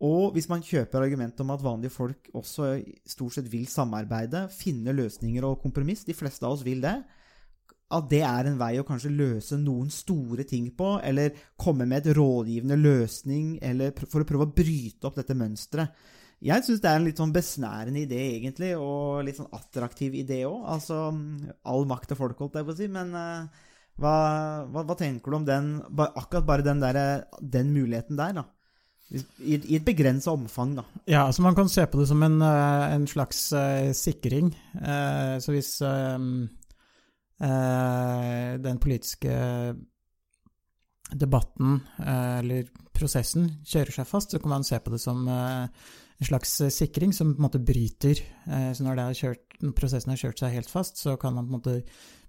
[0.00, 4.94] Og hvis man kjøper argumentet om at vanlige folk også stort sett vil samarbeide, finne
[4.96, 6.94] løsninger og kompromiss, de fleste av oss vil det,
[7.90, 12.04] at det er en vei å kanskje løse noen store ting på, eller komme med
[12.04, 13.56] et rådgivende løsning,
[14.06, 16.06] for å prøve å bryte opp dette mønsteret.
[16.40, 20.38] Jeg syns det er en litt sånn besnærende idé, egentlig, og litt sånn attraktiv idé
[20.48, 20.62] òg.
[20.72, 21.00] Altså
[21.68, 22.88] all makt til folk, holdt jeg på å si.
[22.88, 23.66] Men uh,
[24.00, 24.14] hva,
[24.70, 25.68] hva, hva tenker du om den,
[26.08, 28.46] akkurat bare den, der, den muligheten der, da?
[29.10, 30.86] I, et- begrensa omfang, da.
[31.10, 34.52] Ja, altså man kan se på det som en, eh, en slags uh, sikring.
[34.78, 36.16] Uh, så hvis eh,
[37.40, 39.32] den politiske
[41.16, 45.66] debatten, eh, eller prosessen, kjører seg fast, så kan man se på det som eh,
[46.20, 48.22] en slags eh, sikring som på en måte bryter.
[48.46, 51.36] Eh, så når, det har kjørt, når prosessen har kjørt seg helt fast, så kan
[51.36, 51.76] man på en måte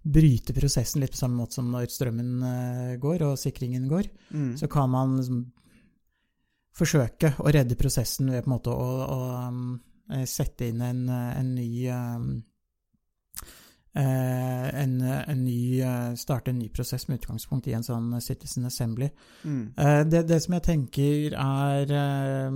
[0.02, 4.10] bryte prosessen litt på samme måte som når strømmen eh, går og sikringen går.
[4.32, 4.54] Mm.
[4.62, 5.44] Så kan man liksom
[6.78, 9.20] forsøke å redde prosessen ved på en måte å, å
[10.16, 12.32] eh, sette inn en, eh, en ny eh,
[13.94, 19.10] en, en ny, eh, starte en ny prosess med utgangspunkt i en sånn Citizen Assembly.
[19.44, 19.74] Mm.
[19.78, 22.52] Eh, det, det som jeg tenker er eh,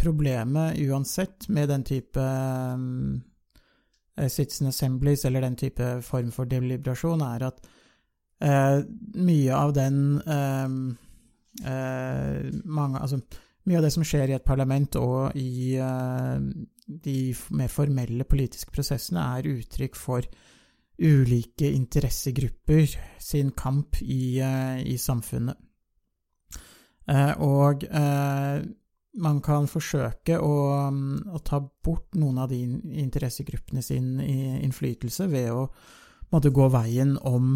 [0.00, 2.20] problemet uansett med den type
[4.16, 7.64] eh, Citizen Assemblies eller den type form for deliberasjon, er at
[8.44, 8.84] eh,
[9.16, 10.68] mye av den eh,
[11.72, 13.22] eh, mange, altså,
[13.64, 16.40] Mye av det som skjer i et parlament og i eh,
[16.84, 17.18] de
[17.56, 20.26] mer formelle politiske prosessene, er uttrykk for
[21.00, 25.56] ulike interessegrupper sin kamp i, eh, i samfunnet.
[27.08, 27.84] Eh, og
[29.14, 30.54] man kan forsøke å,
[30.90, 32.60] mm, å ta bort noen av de
[33.04, 35.68] interessegruppene sin innflytelse ved å
[36.32, 37.54] måtte gå veien om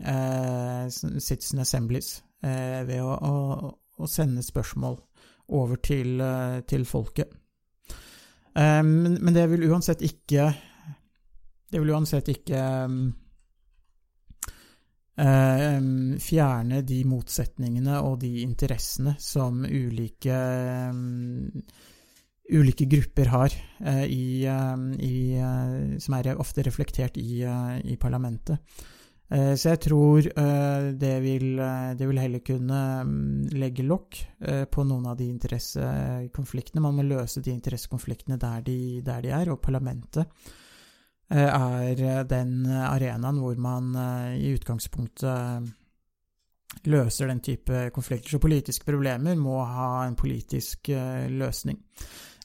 [0.00, 3.70] eh, Citizen Assemblies, eh, ved å, å,
[4.02, 4.98] å sende spørsmål
[5.52, 7.32] over til, eh, til folket.
[8.56, 10.52] Eh, men, men det vil uansett ikke
[11.72, 12.62] Det vil uansett ikke
[15.16, 15.78] eh,
[16.20, 20.36] fjerne de motsetningene og de interessene som ulike
[22.52, 23.54] ulike grupper har,
[24.04, 25.14] i, i,
[26.02, 28.58] som er ofte reflektert i, i parlamentet.
[29.32, 34.18] Eh, Så jeg tror eh, det vil, eh, det vil heller kunne mm, legge lokk
[34.42, 36.82] på noen av de interessekonfliktene.
[36.82, 40.26] Man må løse de interessekonfliktene der de, der de er, og parlamentet
[41.32, 43.94] er den arenaen hvor man
[44.36, 45.70] i utgangspunktet
[46.90, 48.34] løser den type konflikter.
[48.34, 50.90] Så politiske problemer må ha en politisk
[51.32, 51.78] løsning.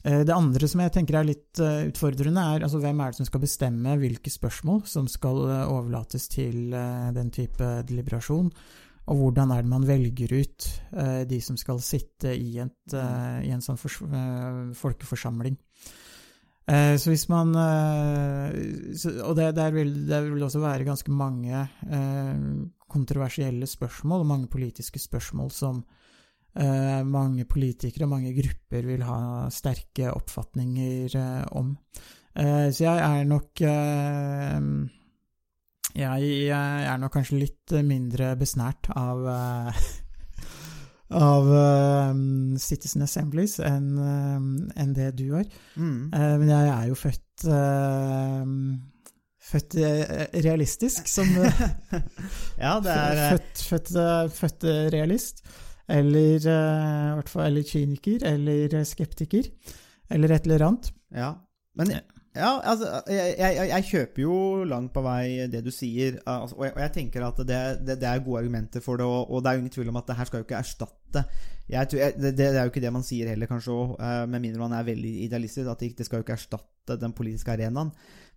[0.04, 3.20] Eh, Det andre som jeg tenker er litt eh, utfordrende, er altså hvem er det
[3.20, 6.70] som skal bestemme hvilke spørsmål som skal eh, overlates til
[7.16, 8.52] den type deliberasjon,
[9.08, 10.66] og hvordan er det man velger ut
[11.30, 13.78] de som skal sitte i, et, i en sånn
[14.76, 15.56] folkeforsamling.
[16.68, 21.62] Så hvis man Og det, der vil, det vil også være ganske mange
[22.84, 25.80] kontroversielle spørsmål, og mange politiske spørsmål som
[26.56, 29.20] eh, mange politikere og mange grupper vil ha
[29.52, 31.74] sterke oppfatninger eh, om.
[32.38, 34.58] Eh, så jeg er nok eh,
[35.98, 39.24] jeg, er nok kanskje litt mindre besnært av,
[41.28, 42.20] av eh,
[42.62, 45.48] Citizen Assemblies enn enn det du er.
[45.74, 46.12] Mm.
[46.14, 48.46] Uh, men jeg er jo født uh,
[49.48, 49.78] Født
[50.44, 51.30] realistisk, som
[52.60, 53.92] Ja, det er født, født,
[54.36, 55.40] født realist.
[55.88, 59.50] Eller eh, eller kyniker, eller eh, skeptiker.
[60.10, 60.92] Eller et eller annet.
[61.14, 61.34] Ja,
[61.78, 61.92] men
[62.38, 66.64] ja, altså, jeg, jeg, jeg- kjøper jo langt på vei det du sier, altså, og,
[66.66, 69.42] jeg, og jeg tenker at det, det, det er gode argumenter for det, og, og
[69.42, 71.24] det er jo ingen tvil om at det her skal jo ikke erstatte
[71.68, 73.96] det, det er jo ikke det man sier heller, kanskje òg,
[74.30, 77.90] med mindre man er veldig idealistisk, at det, skal jo ikke erstatte den politiske arenaen.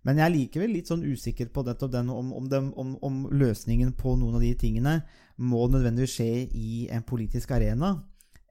[0.04, 4.16] Men jeg er likevel litt sånn usikker på dette, om, om, om, om løsningen på
[4.20, 4.98] noen av de tingene
[5.42, 7.96] må nødvendigvis skje i en politisk arena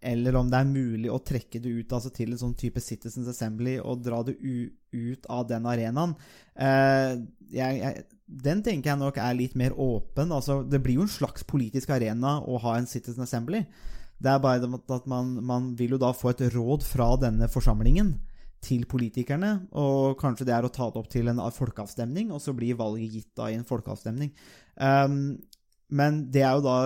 [0.01, 3.29] eller om det er mulig å trekke det ut altså til en sånn type Citizens
[3.29, 6.15] Assembly og dra det ut av den arenaen.
[6.57, 7.21] Eh,
[7.53, 10.33] jeg, jeg, den tenker jeg nok er litt mer åpen.
[10.33, 13.61] Altså, det blir jo en slags politisk arena å ha en Citizens Assembly.
[14.21, 14.65] Det er bare
[14.97, 18.15] at man, man vil jo da få et råd fra denne forsamlingen
[18.61, 22.53] til politikerne, og kanskje det er å ta det opp til en folkeavstemning, og så
[22.53, 24.29] blir valget gitt da i en folkeavstemning.
[24.77, 25.39] Um,
[25.91, 26.77] men det er jo da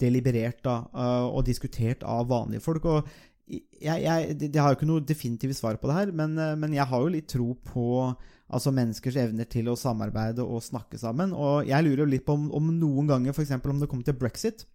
[0.00, 2.84] deliberert da, uh, og diskutert av vanlige folk.
[2.88, 3.08] og
[3.44, 6.76] jeg, jeg, Jeg har jo ikke noe definitivt svar på det her, men, uh, men
[6.76, 8.14] jeg har jo litt tro på
[8.54, 11.32] altså menneskers evner til å samarbeide og snakke sammen.
[11.32, 13.56] Og jeg lurer jo litt på om, om noen ganger, f.eks.
[13.56, 14.66] om det kom til brexit,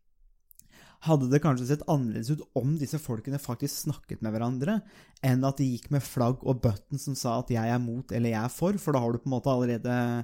[1.08, 4.80] hadde det kanskje sett annerledes ut om disse folkene faktisk snakket med hverandre,
[5.24, 8.30] enn at de gikk med flagg og button som sa at 'jeg er mot' eller
[8.30, 10.24] 'jeg er for', for da har du på en måte allerede eh,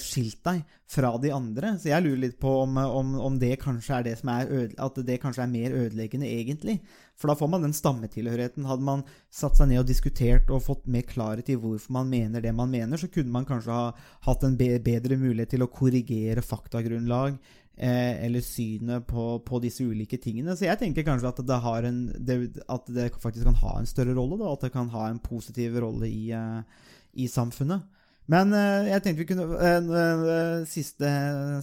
[0.00, 1.74] skilt deg fra de andre.
[1.76, 5.00] Så jeg lurer litt på om, om, om det kanskje er det som er at
[5.04, 6.78] det kanskje er mer ødeleggende, egentlig.
[7.16, 8.66] For da får man den stammetilhørigheten.
[8.68, 12.44] Hadde man satt seg ned og diskutert og fått mer klarhet i hvorfor man mener
[12.44, 13.92] det man mener, så kunne man kanskje ha
[14.28, 17.38] hatt en bedre mulighet til å korrigere faktagrunnlag
[17.76, 20.56] eh, eller synet på, på disse ulike tingene.
[20.56, 24.16] Så jeg tenker kanskje at det, en, det, at det faktisk kan ha en større
[24.16, 26.90] rolle, da, at det kan ha en positiv rolle i, eh,
[27.24, 27.95] i samfunnet.
[28.32, 31.10] Men eh, jeg tenkte vi kunne eh, eh, Siste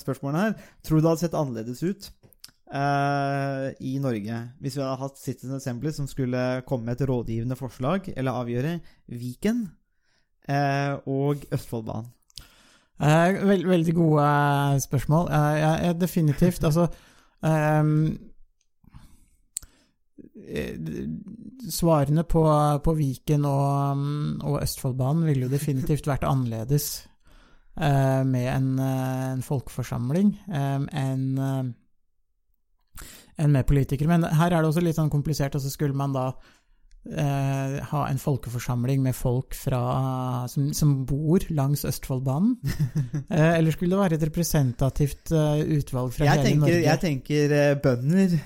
[0.03, 0.68] spørsmålet her.
[0.86, 2.11] Tror du det hadde sett annerledes ut
[2.74, 8.07] i Norge hvis vi hadde hatt Citizen Assembly som skulle komme med et rådgivende forslag,
[8.18, 8.72] eller avgjøre
[9.14, 9.59] Viken
[11.05, 12.07] og Østfoldbanen?
[12.97, 14.26] Veld, veldig gode
[14.88, 15.30] spørsmål.
[15.30, 16.66] Jeg, jeg, definitivt.
[16.66, 16.88] Altså
[17.45, 17.93] eh,
[21.72, 22.44] Svarene på,
[22.84, 26.88] på Viken og, mm, og Østfoldbanen ville jo definitivt vært annerledes
[27.80, 31.64] eh, med en, eh, en folkeforsamling eh, enn eh,
[33.41, 34.12] enn med politikere.
[34.12, 36.28] Men her er det også litt sånn komplisert, og så skulle man da
[37.10, 39.82] eh, ha en folkeforsamling med folk fra,
[40.51, 42.56] som, som bor langs Østfoldbanen?
[43.30, 46.84] eh, eller skulle det være et representativt eh, utvalg fra Jeg hele tenker, Norge?
[46.84, 48.38] jeg tenker eh, bønder.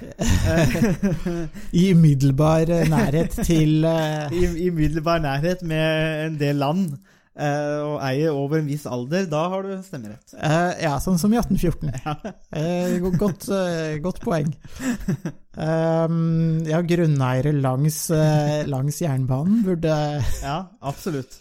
[1.82, 6.89] I umiddelbar eh, nærhet til I, I umiddelbar nærhet med en del land.
[7.38, 9.28] Eh, og eier over en viss alder.
[9.30, 10.34] Da har du stemmerett.
[10.38, 11.94] eh, Ja, sånn som i 1814.
[12.58, 14.52] Eh, godt, eh, godt poeng.
[15.58, 19.94] Um, ja, grunneiere langs, eh, langs jernbanen burde
[20.44, 21.40] Ja, absolutt.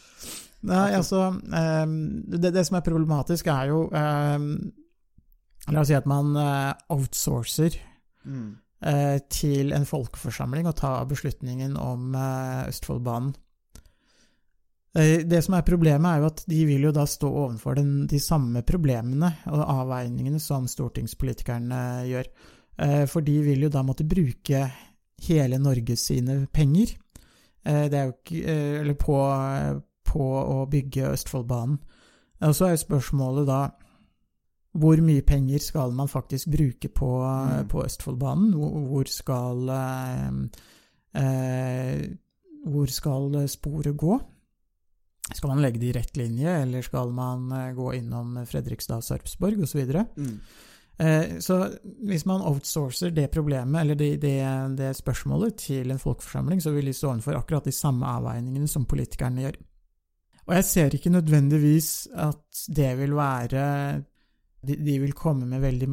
[0.67, 4.47] Nei, altså ehm, det, det som er problematisk, er jo ehm,
[5.69, 6.33] La oss si at man
[6.91, 7.77] outsourcer
[8.27, 8.57] Mm.
[8.83, 12.17] eh, til en folkeforsamling å ta beslutningen om
[12.67, 13.37] Østfoldbanen.
[14.97, 18.07] Eh, Det som er problemet, er jo at de vil jo da stå overfor den,
[18.07, 22.31] de samme problemene og avveiningene som stortingspolitikerne gjør.
[22.79, 24.71] Eh, For de vil jo da måtte bruke
[25.29, 26.95] hele Norges sine penger
[27.65, 29.17] eh, det er jo ikke, eller på,
[30.05, 31.79] på å bygge Østfoldbanen.
[32.45, 33.61] Og så er jo spørsmålet da
[34.77, 37.69] hvor mye penger skal man faktisk bruke på, Mm.
[37.69, 38.53] på Østfoldbanen?
[38.55, 40.31] Hvor hvor skal eh,
[41.23, 42.09] eh,
[42.67, 44.21] Hvor skal sporet gå?
[45.35, 49.63] Skal man legge det i rett linje, eller skal man eh, gå innom Fredrikstad, Sarpsborg
[49.63, 49.83] osv.?
[50.17, 50.35] Mm.
[50.99, 51.59] Eh, Så
[52.07, 54.39] hvis man outsourcer det problemet, eller det, det,
[54.79, 58.87] det spørsmålet, til en folkeforsamling, så vil de stå overfor akkurat de samme avveiningene som
[58.87, 59.59] politikerne gjør.
[60.47, 64.03] Og jeg ser ikke nødvendigvis at det vil være
[64.67, 65.89] De, de vil komme med veldig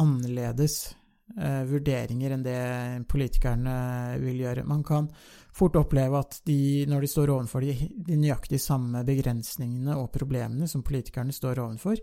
[0.00, 0.94] annerledes
[1.36, 2.62] eh, vurderinger enn det
[3.10, 3.76] politikerne
[4.22, 4.66] vil gjøre.
[4.68, 5.10] Man kan
[5.54, 7.76] fort oppleve at de, når de står overfor de,
[8.06, 12.00] de nøyaktig samme begrensningene og problemene som politikerne står overfor,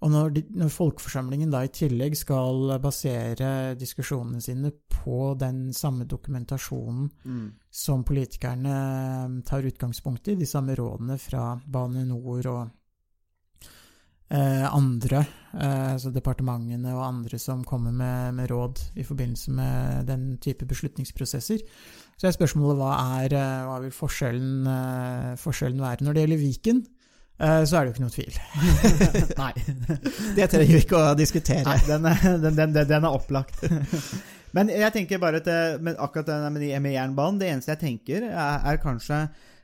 [0.00, 6.06] og når, de, når folkeforsamlingen da i tillegg skal basere diskusjonene sine på den samme
[6.08, 7.52] dokumentasjonen Mm.
[7.70, 12.70] som politikerne tar utgangspunkt i, de samme rådene fra Bane NOR og
[14.30, 15.24] andre,
[15.58, 20.66] eh, altså departementene og andre som kommer med, med råd i forbindelse med den type
[20.70, 21.64] beslutningsprosesser.
[22.20, 26.04] Så er spørsmålet hva er eh, hva vil forskjellen, eh, forskjellen være.
[26.04, 26.82] Når det gjelder Viken,
[27.40, 28.40] eh, så er det jo ikke noe tvil.
[29.42, 29.52] Nei.
[30.36, 31.64] Det trenger vi ikke å diskutere.
[31.66, 33.64] Nei, den er, den, den, den, er opplagt.
[34.56, 35.48] Men jeg tenker bare at
[35.96, 39.20] akkurat med, de- med jernbanen Det eneste jeg tenker, er, er kanskje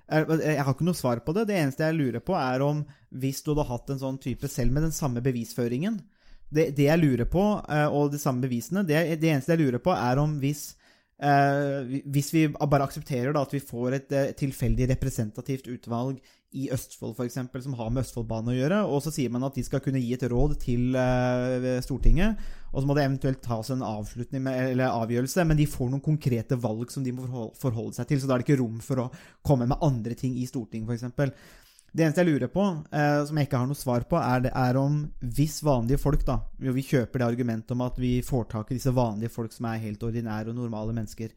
[0.06, 1.48] Jeg har ikke noe svar på det.
[1.48, 4.74] Det eneste jeg lurer på, er om hvis du hadde hatt en sånn type selv
[4.74, 5.98] med den samme bevisføringen
[6.46, 9.82] Det, det jeg lurer på, eh, og de samme bevisene Det, det eneste jeg lurer
[9.82, 10.76] på, er om hvis
[11.18, 16.20] eh, Hvis vi bare aksepterer da, at vi får et eh, tilfeldig representativt utvalg
[16.54, 19.64] i Østfold eksempel, som har med Østfoldbanen å gjøre, og så sier man at de
[19.66, 22.40] skal kunne gi et råd til uh, Stortinget,
[22.70, 26.04] og så må det eventuelt tas en avslutning med, eller avgjørelse, men de får noen
[26.04, 29.04] konkrete valg som de må forholde seg til, så da er det ikke rom for
[29.04, 29.10] å
[29.46, 31.64] komme med andre ting i Stortinget, f.eks.
[31.96, 34.54] Det eneste jeg lurer på, uh, som jeg ikke har noe svar på, er, det,
[34.54, 35.02] er om
[35.36, 38.92] hvis vanlige folk, da Vi kjøper det argumentet om at vi får tak i disse
[38.94, 41.32] vanlige folk som er helt ordinære og normale mennesker.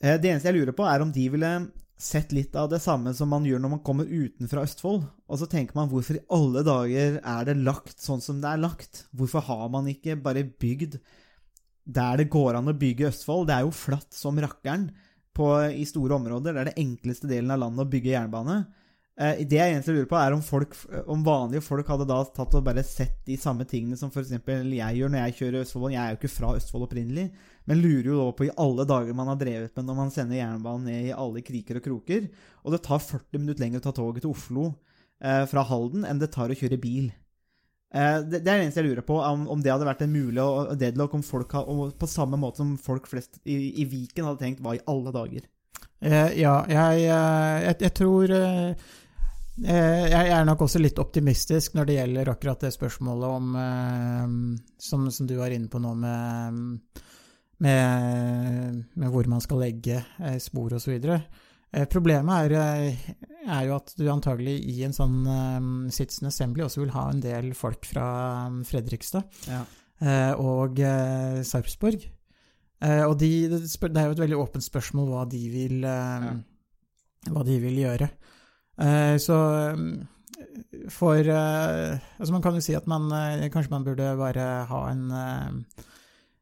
[0.00, 1.52] Eh, det eneste jeg lurer på, er om de ville
[2.00, 5.04] sett litt av det samme som man gjør når man kommer utenfra Østfold.
[5.28, 8.62] Og så tenker man hvorfor i alle dager er det lagt sånn som det er
[8.62, 9.04] lagt?
[9.12, 10.98] Hvorfor har man ikke bare bygd
[11.90, 13.48] der det går an å bygge Østfold?
[13.50, 14.88] Det er jo flatt som rakkeren
[15.36, 16.56] på, i store områder.
[16.56, 18.62] Det er det enkleste delen av landet å bygge jernbane.
[19.20, 20.74] Eh, Det jeg egentlig lurer på, er om, folk,
[21.12, 24.32] om vanlige folk hadde da tatt og bare sett de samme tingene som f.eks.
[24.32, 25.92] jeg gjør når jeg kjører Østfold.
[25.92, 27.26] Jeg er jo ikke fra Østfold opprinnelig,
[27.68, 30.40] men lurer jo da på i alle dager man har drevet med når man sender
[30.40, 32.30] jernbanen ned i alle kriker og kroker.
[32.64, 34.70] Og det tar 40 minutter lenger å ta toget til Oslo
[35.20, 37.10] eh, fra Halden enn det tar å kjøre bil.
[37.92, 40.16] Eh, det, det er det eneste jeg lurer på, om, om det hadde vært en
[40.16, 40.48] mulig
[40.80, 44.64] deadlock om folk hadde, på samme måte som folk flest i, i Viken hadde tenkt
[44.64, 45.44] hva i alle dager.
[46.00, 48.98] Eh, ja, jeg, jeg, jeg, jeg tror eh, eh,
[49.60, 54.32] Jeg er nok også litt optimistisk når det gjelder akkurat det spørsmålet om eh,
[54.80, 57.04] som, som du var inne på nå, med,
[57.60, 60.96] med, med hvor man skal legge eh, spor osv.
[61.70, 63.10] Eh, problemet er, eh,
[63.46, 67.20] er jo at du antagelig i en sånn eh, Citizen Assembly også vil ha en
[67.22, 68.06] del folk fra
[68.48, 69.60] eh, Fredrikstad Ja.
[70.00, 72.08] eh, og eh, Sarpsborg.
[72.80, 76.34] Eh, og de, det, er jo et veldig åpent spørsmål hva de vil, ja.
[77.28, 78.08] hva de vil gjøre.
[78.80, 79.36] Eh, så
[79.68, 79.76] eh,
[80.88, 83.10] for eh, Altså, man kan jo si at man
[83.52, 85.10] kanskje man burde bare ha en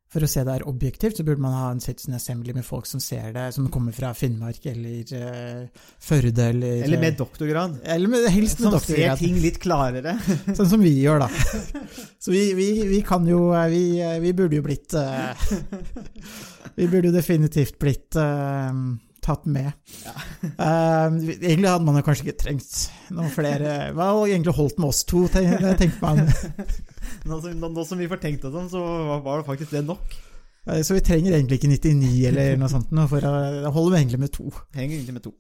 [0.09, 2.87] For å se det her objektivt, så burde man ha en Citizen Assembly med folk
[2.89, 7.77] som ser det, som kommer fra Finnmark eller uh, Førde eller Eller med doktorgrad.
[7.85, 10.17] eller med, helst med Som ser ting litt klarere.
[10.57, 11.29] Sånn som vi gjør, da.
[12.17, 13.85] Så vi, vi, vi kan jo vi,
[14.25, 15.37] vi burde jo blitt uh,
[16.79, 18.73] Vi burde jo definitivt blitt eh,
[19.29, 19.73] tatt med.
[20.39, 22.75] Eh, egentlig hadde man jo kanskje ikke trengt
[23.15, 26.21] noen flere Hva hadde egentlig holdt med oss to, tenkte tenker man.
[27.29, 28.83] Nå som, nå, nå som vi får tenkt oss om, så
[29.25, 30.15] var det faktisk det nok.
[30.69, 33.99] Uh, Så vi trenger egentlig ikke 99 eller noe sånt, nå, for eh, det holder
[33.99, 34.49] egentlig med to.
[34.77, 35.35] Henger egentlig med to.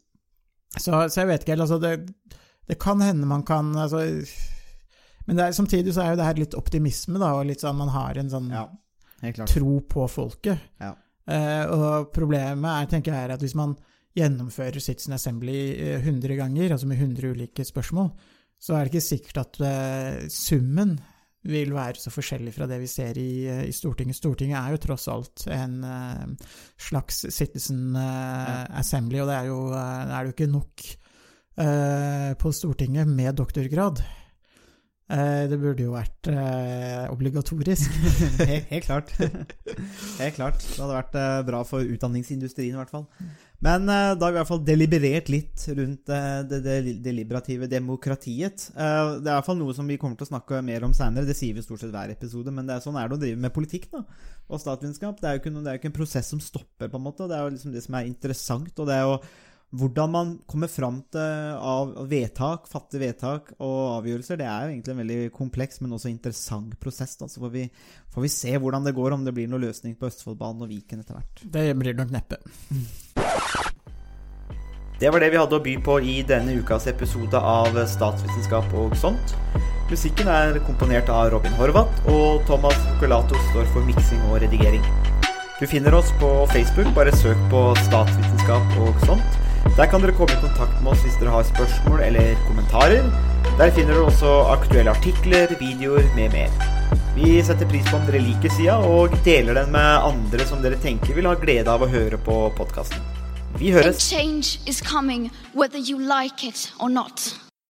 [0.74, 4.02] Så, så jeg vet ikke helt, altså det, det kan hende man kan altså,
[5.26, 7.78] Men det er, samtidig så er jo det her litt optimisme, da, og litt sånn
[7.78, 8.66] man har en sånn Ja,
[9.50, 10.60] tro på folket.
[10.80, 10.94] Ja.
[11.28, 13.76] Eh, og problemet er, tenker jeg, er at hvis man
[14.16, 18.10] gjennomfører Citizen Assembly eh, 100 ganger, altså med 100 ulike spørsmål,
[18.58, 20.96] så er det ikke sikkert at eh, summen
[21.48, 24.18] vil være så forskjellig fra det vi ser i, eh, i Stortinget.
[24.18, 26.54] Stortinget er jo tross alt en uh,
[26.88, 30.88] slags Citizen eh, Assembly, og det er jo, eh, det er jo ikke nok
[31.64, 34.02] eh, på Stortinget med doktorgrad.
[35.08, 37.94] Eh, det burde jo vært eh, obligatorisk.
[38.72, 39.12] helt, klart.
[40.20, 40.60] helt klart.
[40.60, 43.06] Det hadde vært eh, bra for utdanningsindustrien, i hvert fall.
[43.64, 47.70] Men eh, da har vi i hvert fall deliberert litt rundt eh, det, det deliberative
[47.72, 48.68] demokratiet.
[48.76, 50.94] Eh, det er i hvert fall noe som vi kommer til å snakke mer om
[50.94, 51.26] seinere.
[51.26, 53.42] Det sier vi stort sett hver episode, men det er sånn er det å drive
[53.48, 54.04] med politikk da,
[54.46, 55.18] og statsvitenskap.
[55.18, 57.08] Det er jo ikke, noe, det er jo ikke en prosess som stopper, på en
[57.08, 57.26] måte.
[57.26, 58.74] Det er jo liksom det som er interessant.
[58.76, 59.18] og det er jo
[59.70, 64.94] hvordan man kommer fram til av vedtak, fatte vedtak og avgjørelser, det er jo egentlig
[64.94, 67.18] en veldig kompleks, men også interessant prosess.
[67.20, 67.28] Da.
[67.28, 67.66] Så får vi,
[68.14, 71.02] får vi se hvordan det går, om det blir noen løsning på Østfoldbanen og Viken
[71.04, 71.42] etter hvert.
[71.44, 72.40] Det blir nok neppe.
[74.98, 78.96] Det var det vi hadde å by på i denne ukas episode av Statsvitenskap og
[78.98, 79.36] sånt.
[79.92, 84.82] Musikken er komponert av Robin Horvath, og Thomas Focolato står for miksing og redigering.
[85.60, 89.38] Du finner oss på Facebook, bare søk på Statsvitenskap og sånt.
[89.78, 93.04] Der kan dere komme i kontakt med oss hvis dere har spørsmål eller kommentarer.
[93.60, 96.50] Der finner dere også aktuelle artikler, videoer med mer.
[97.14, 100.82] Vi setter pris på om dere liker sida, og deler den med andre som dere
[100.82, 102.98] tenker vil ha glede av å høre på podkasten.
[103.58, 104.02] Vi høres!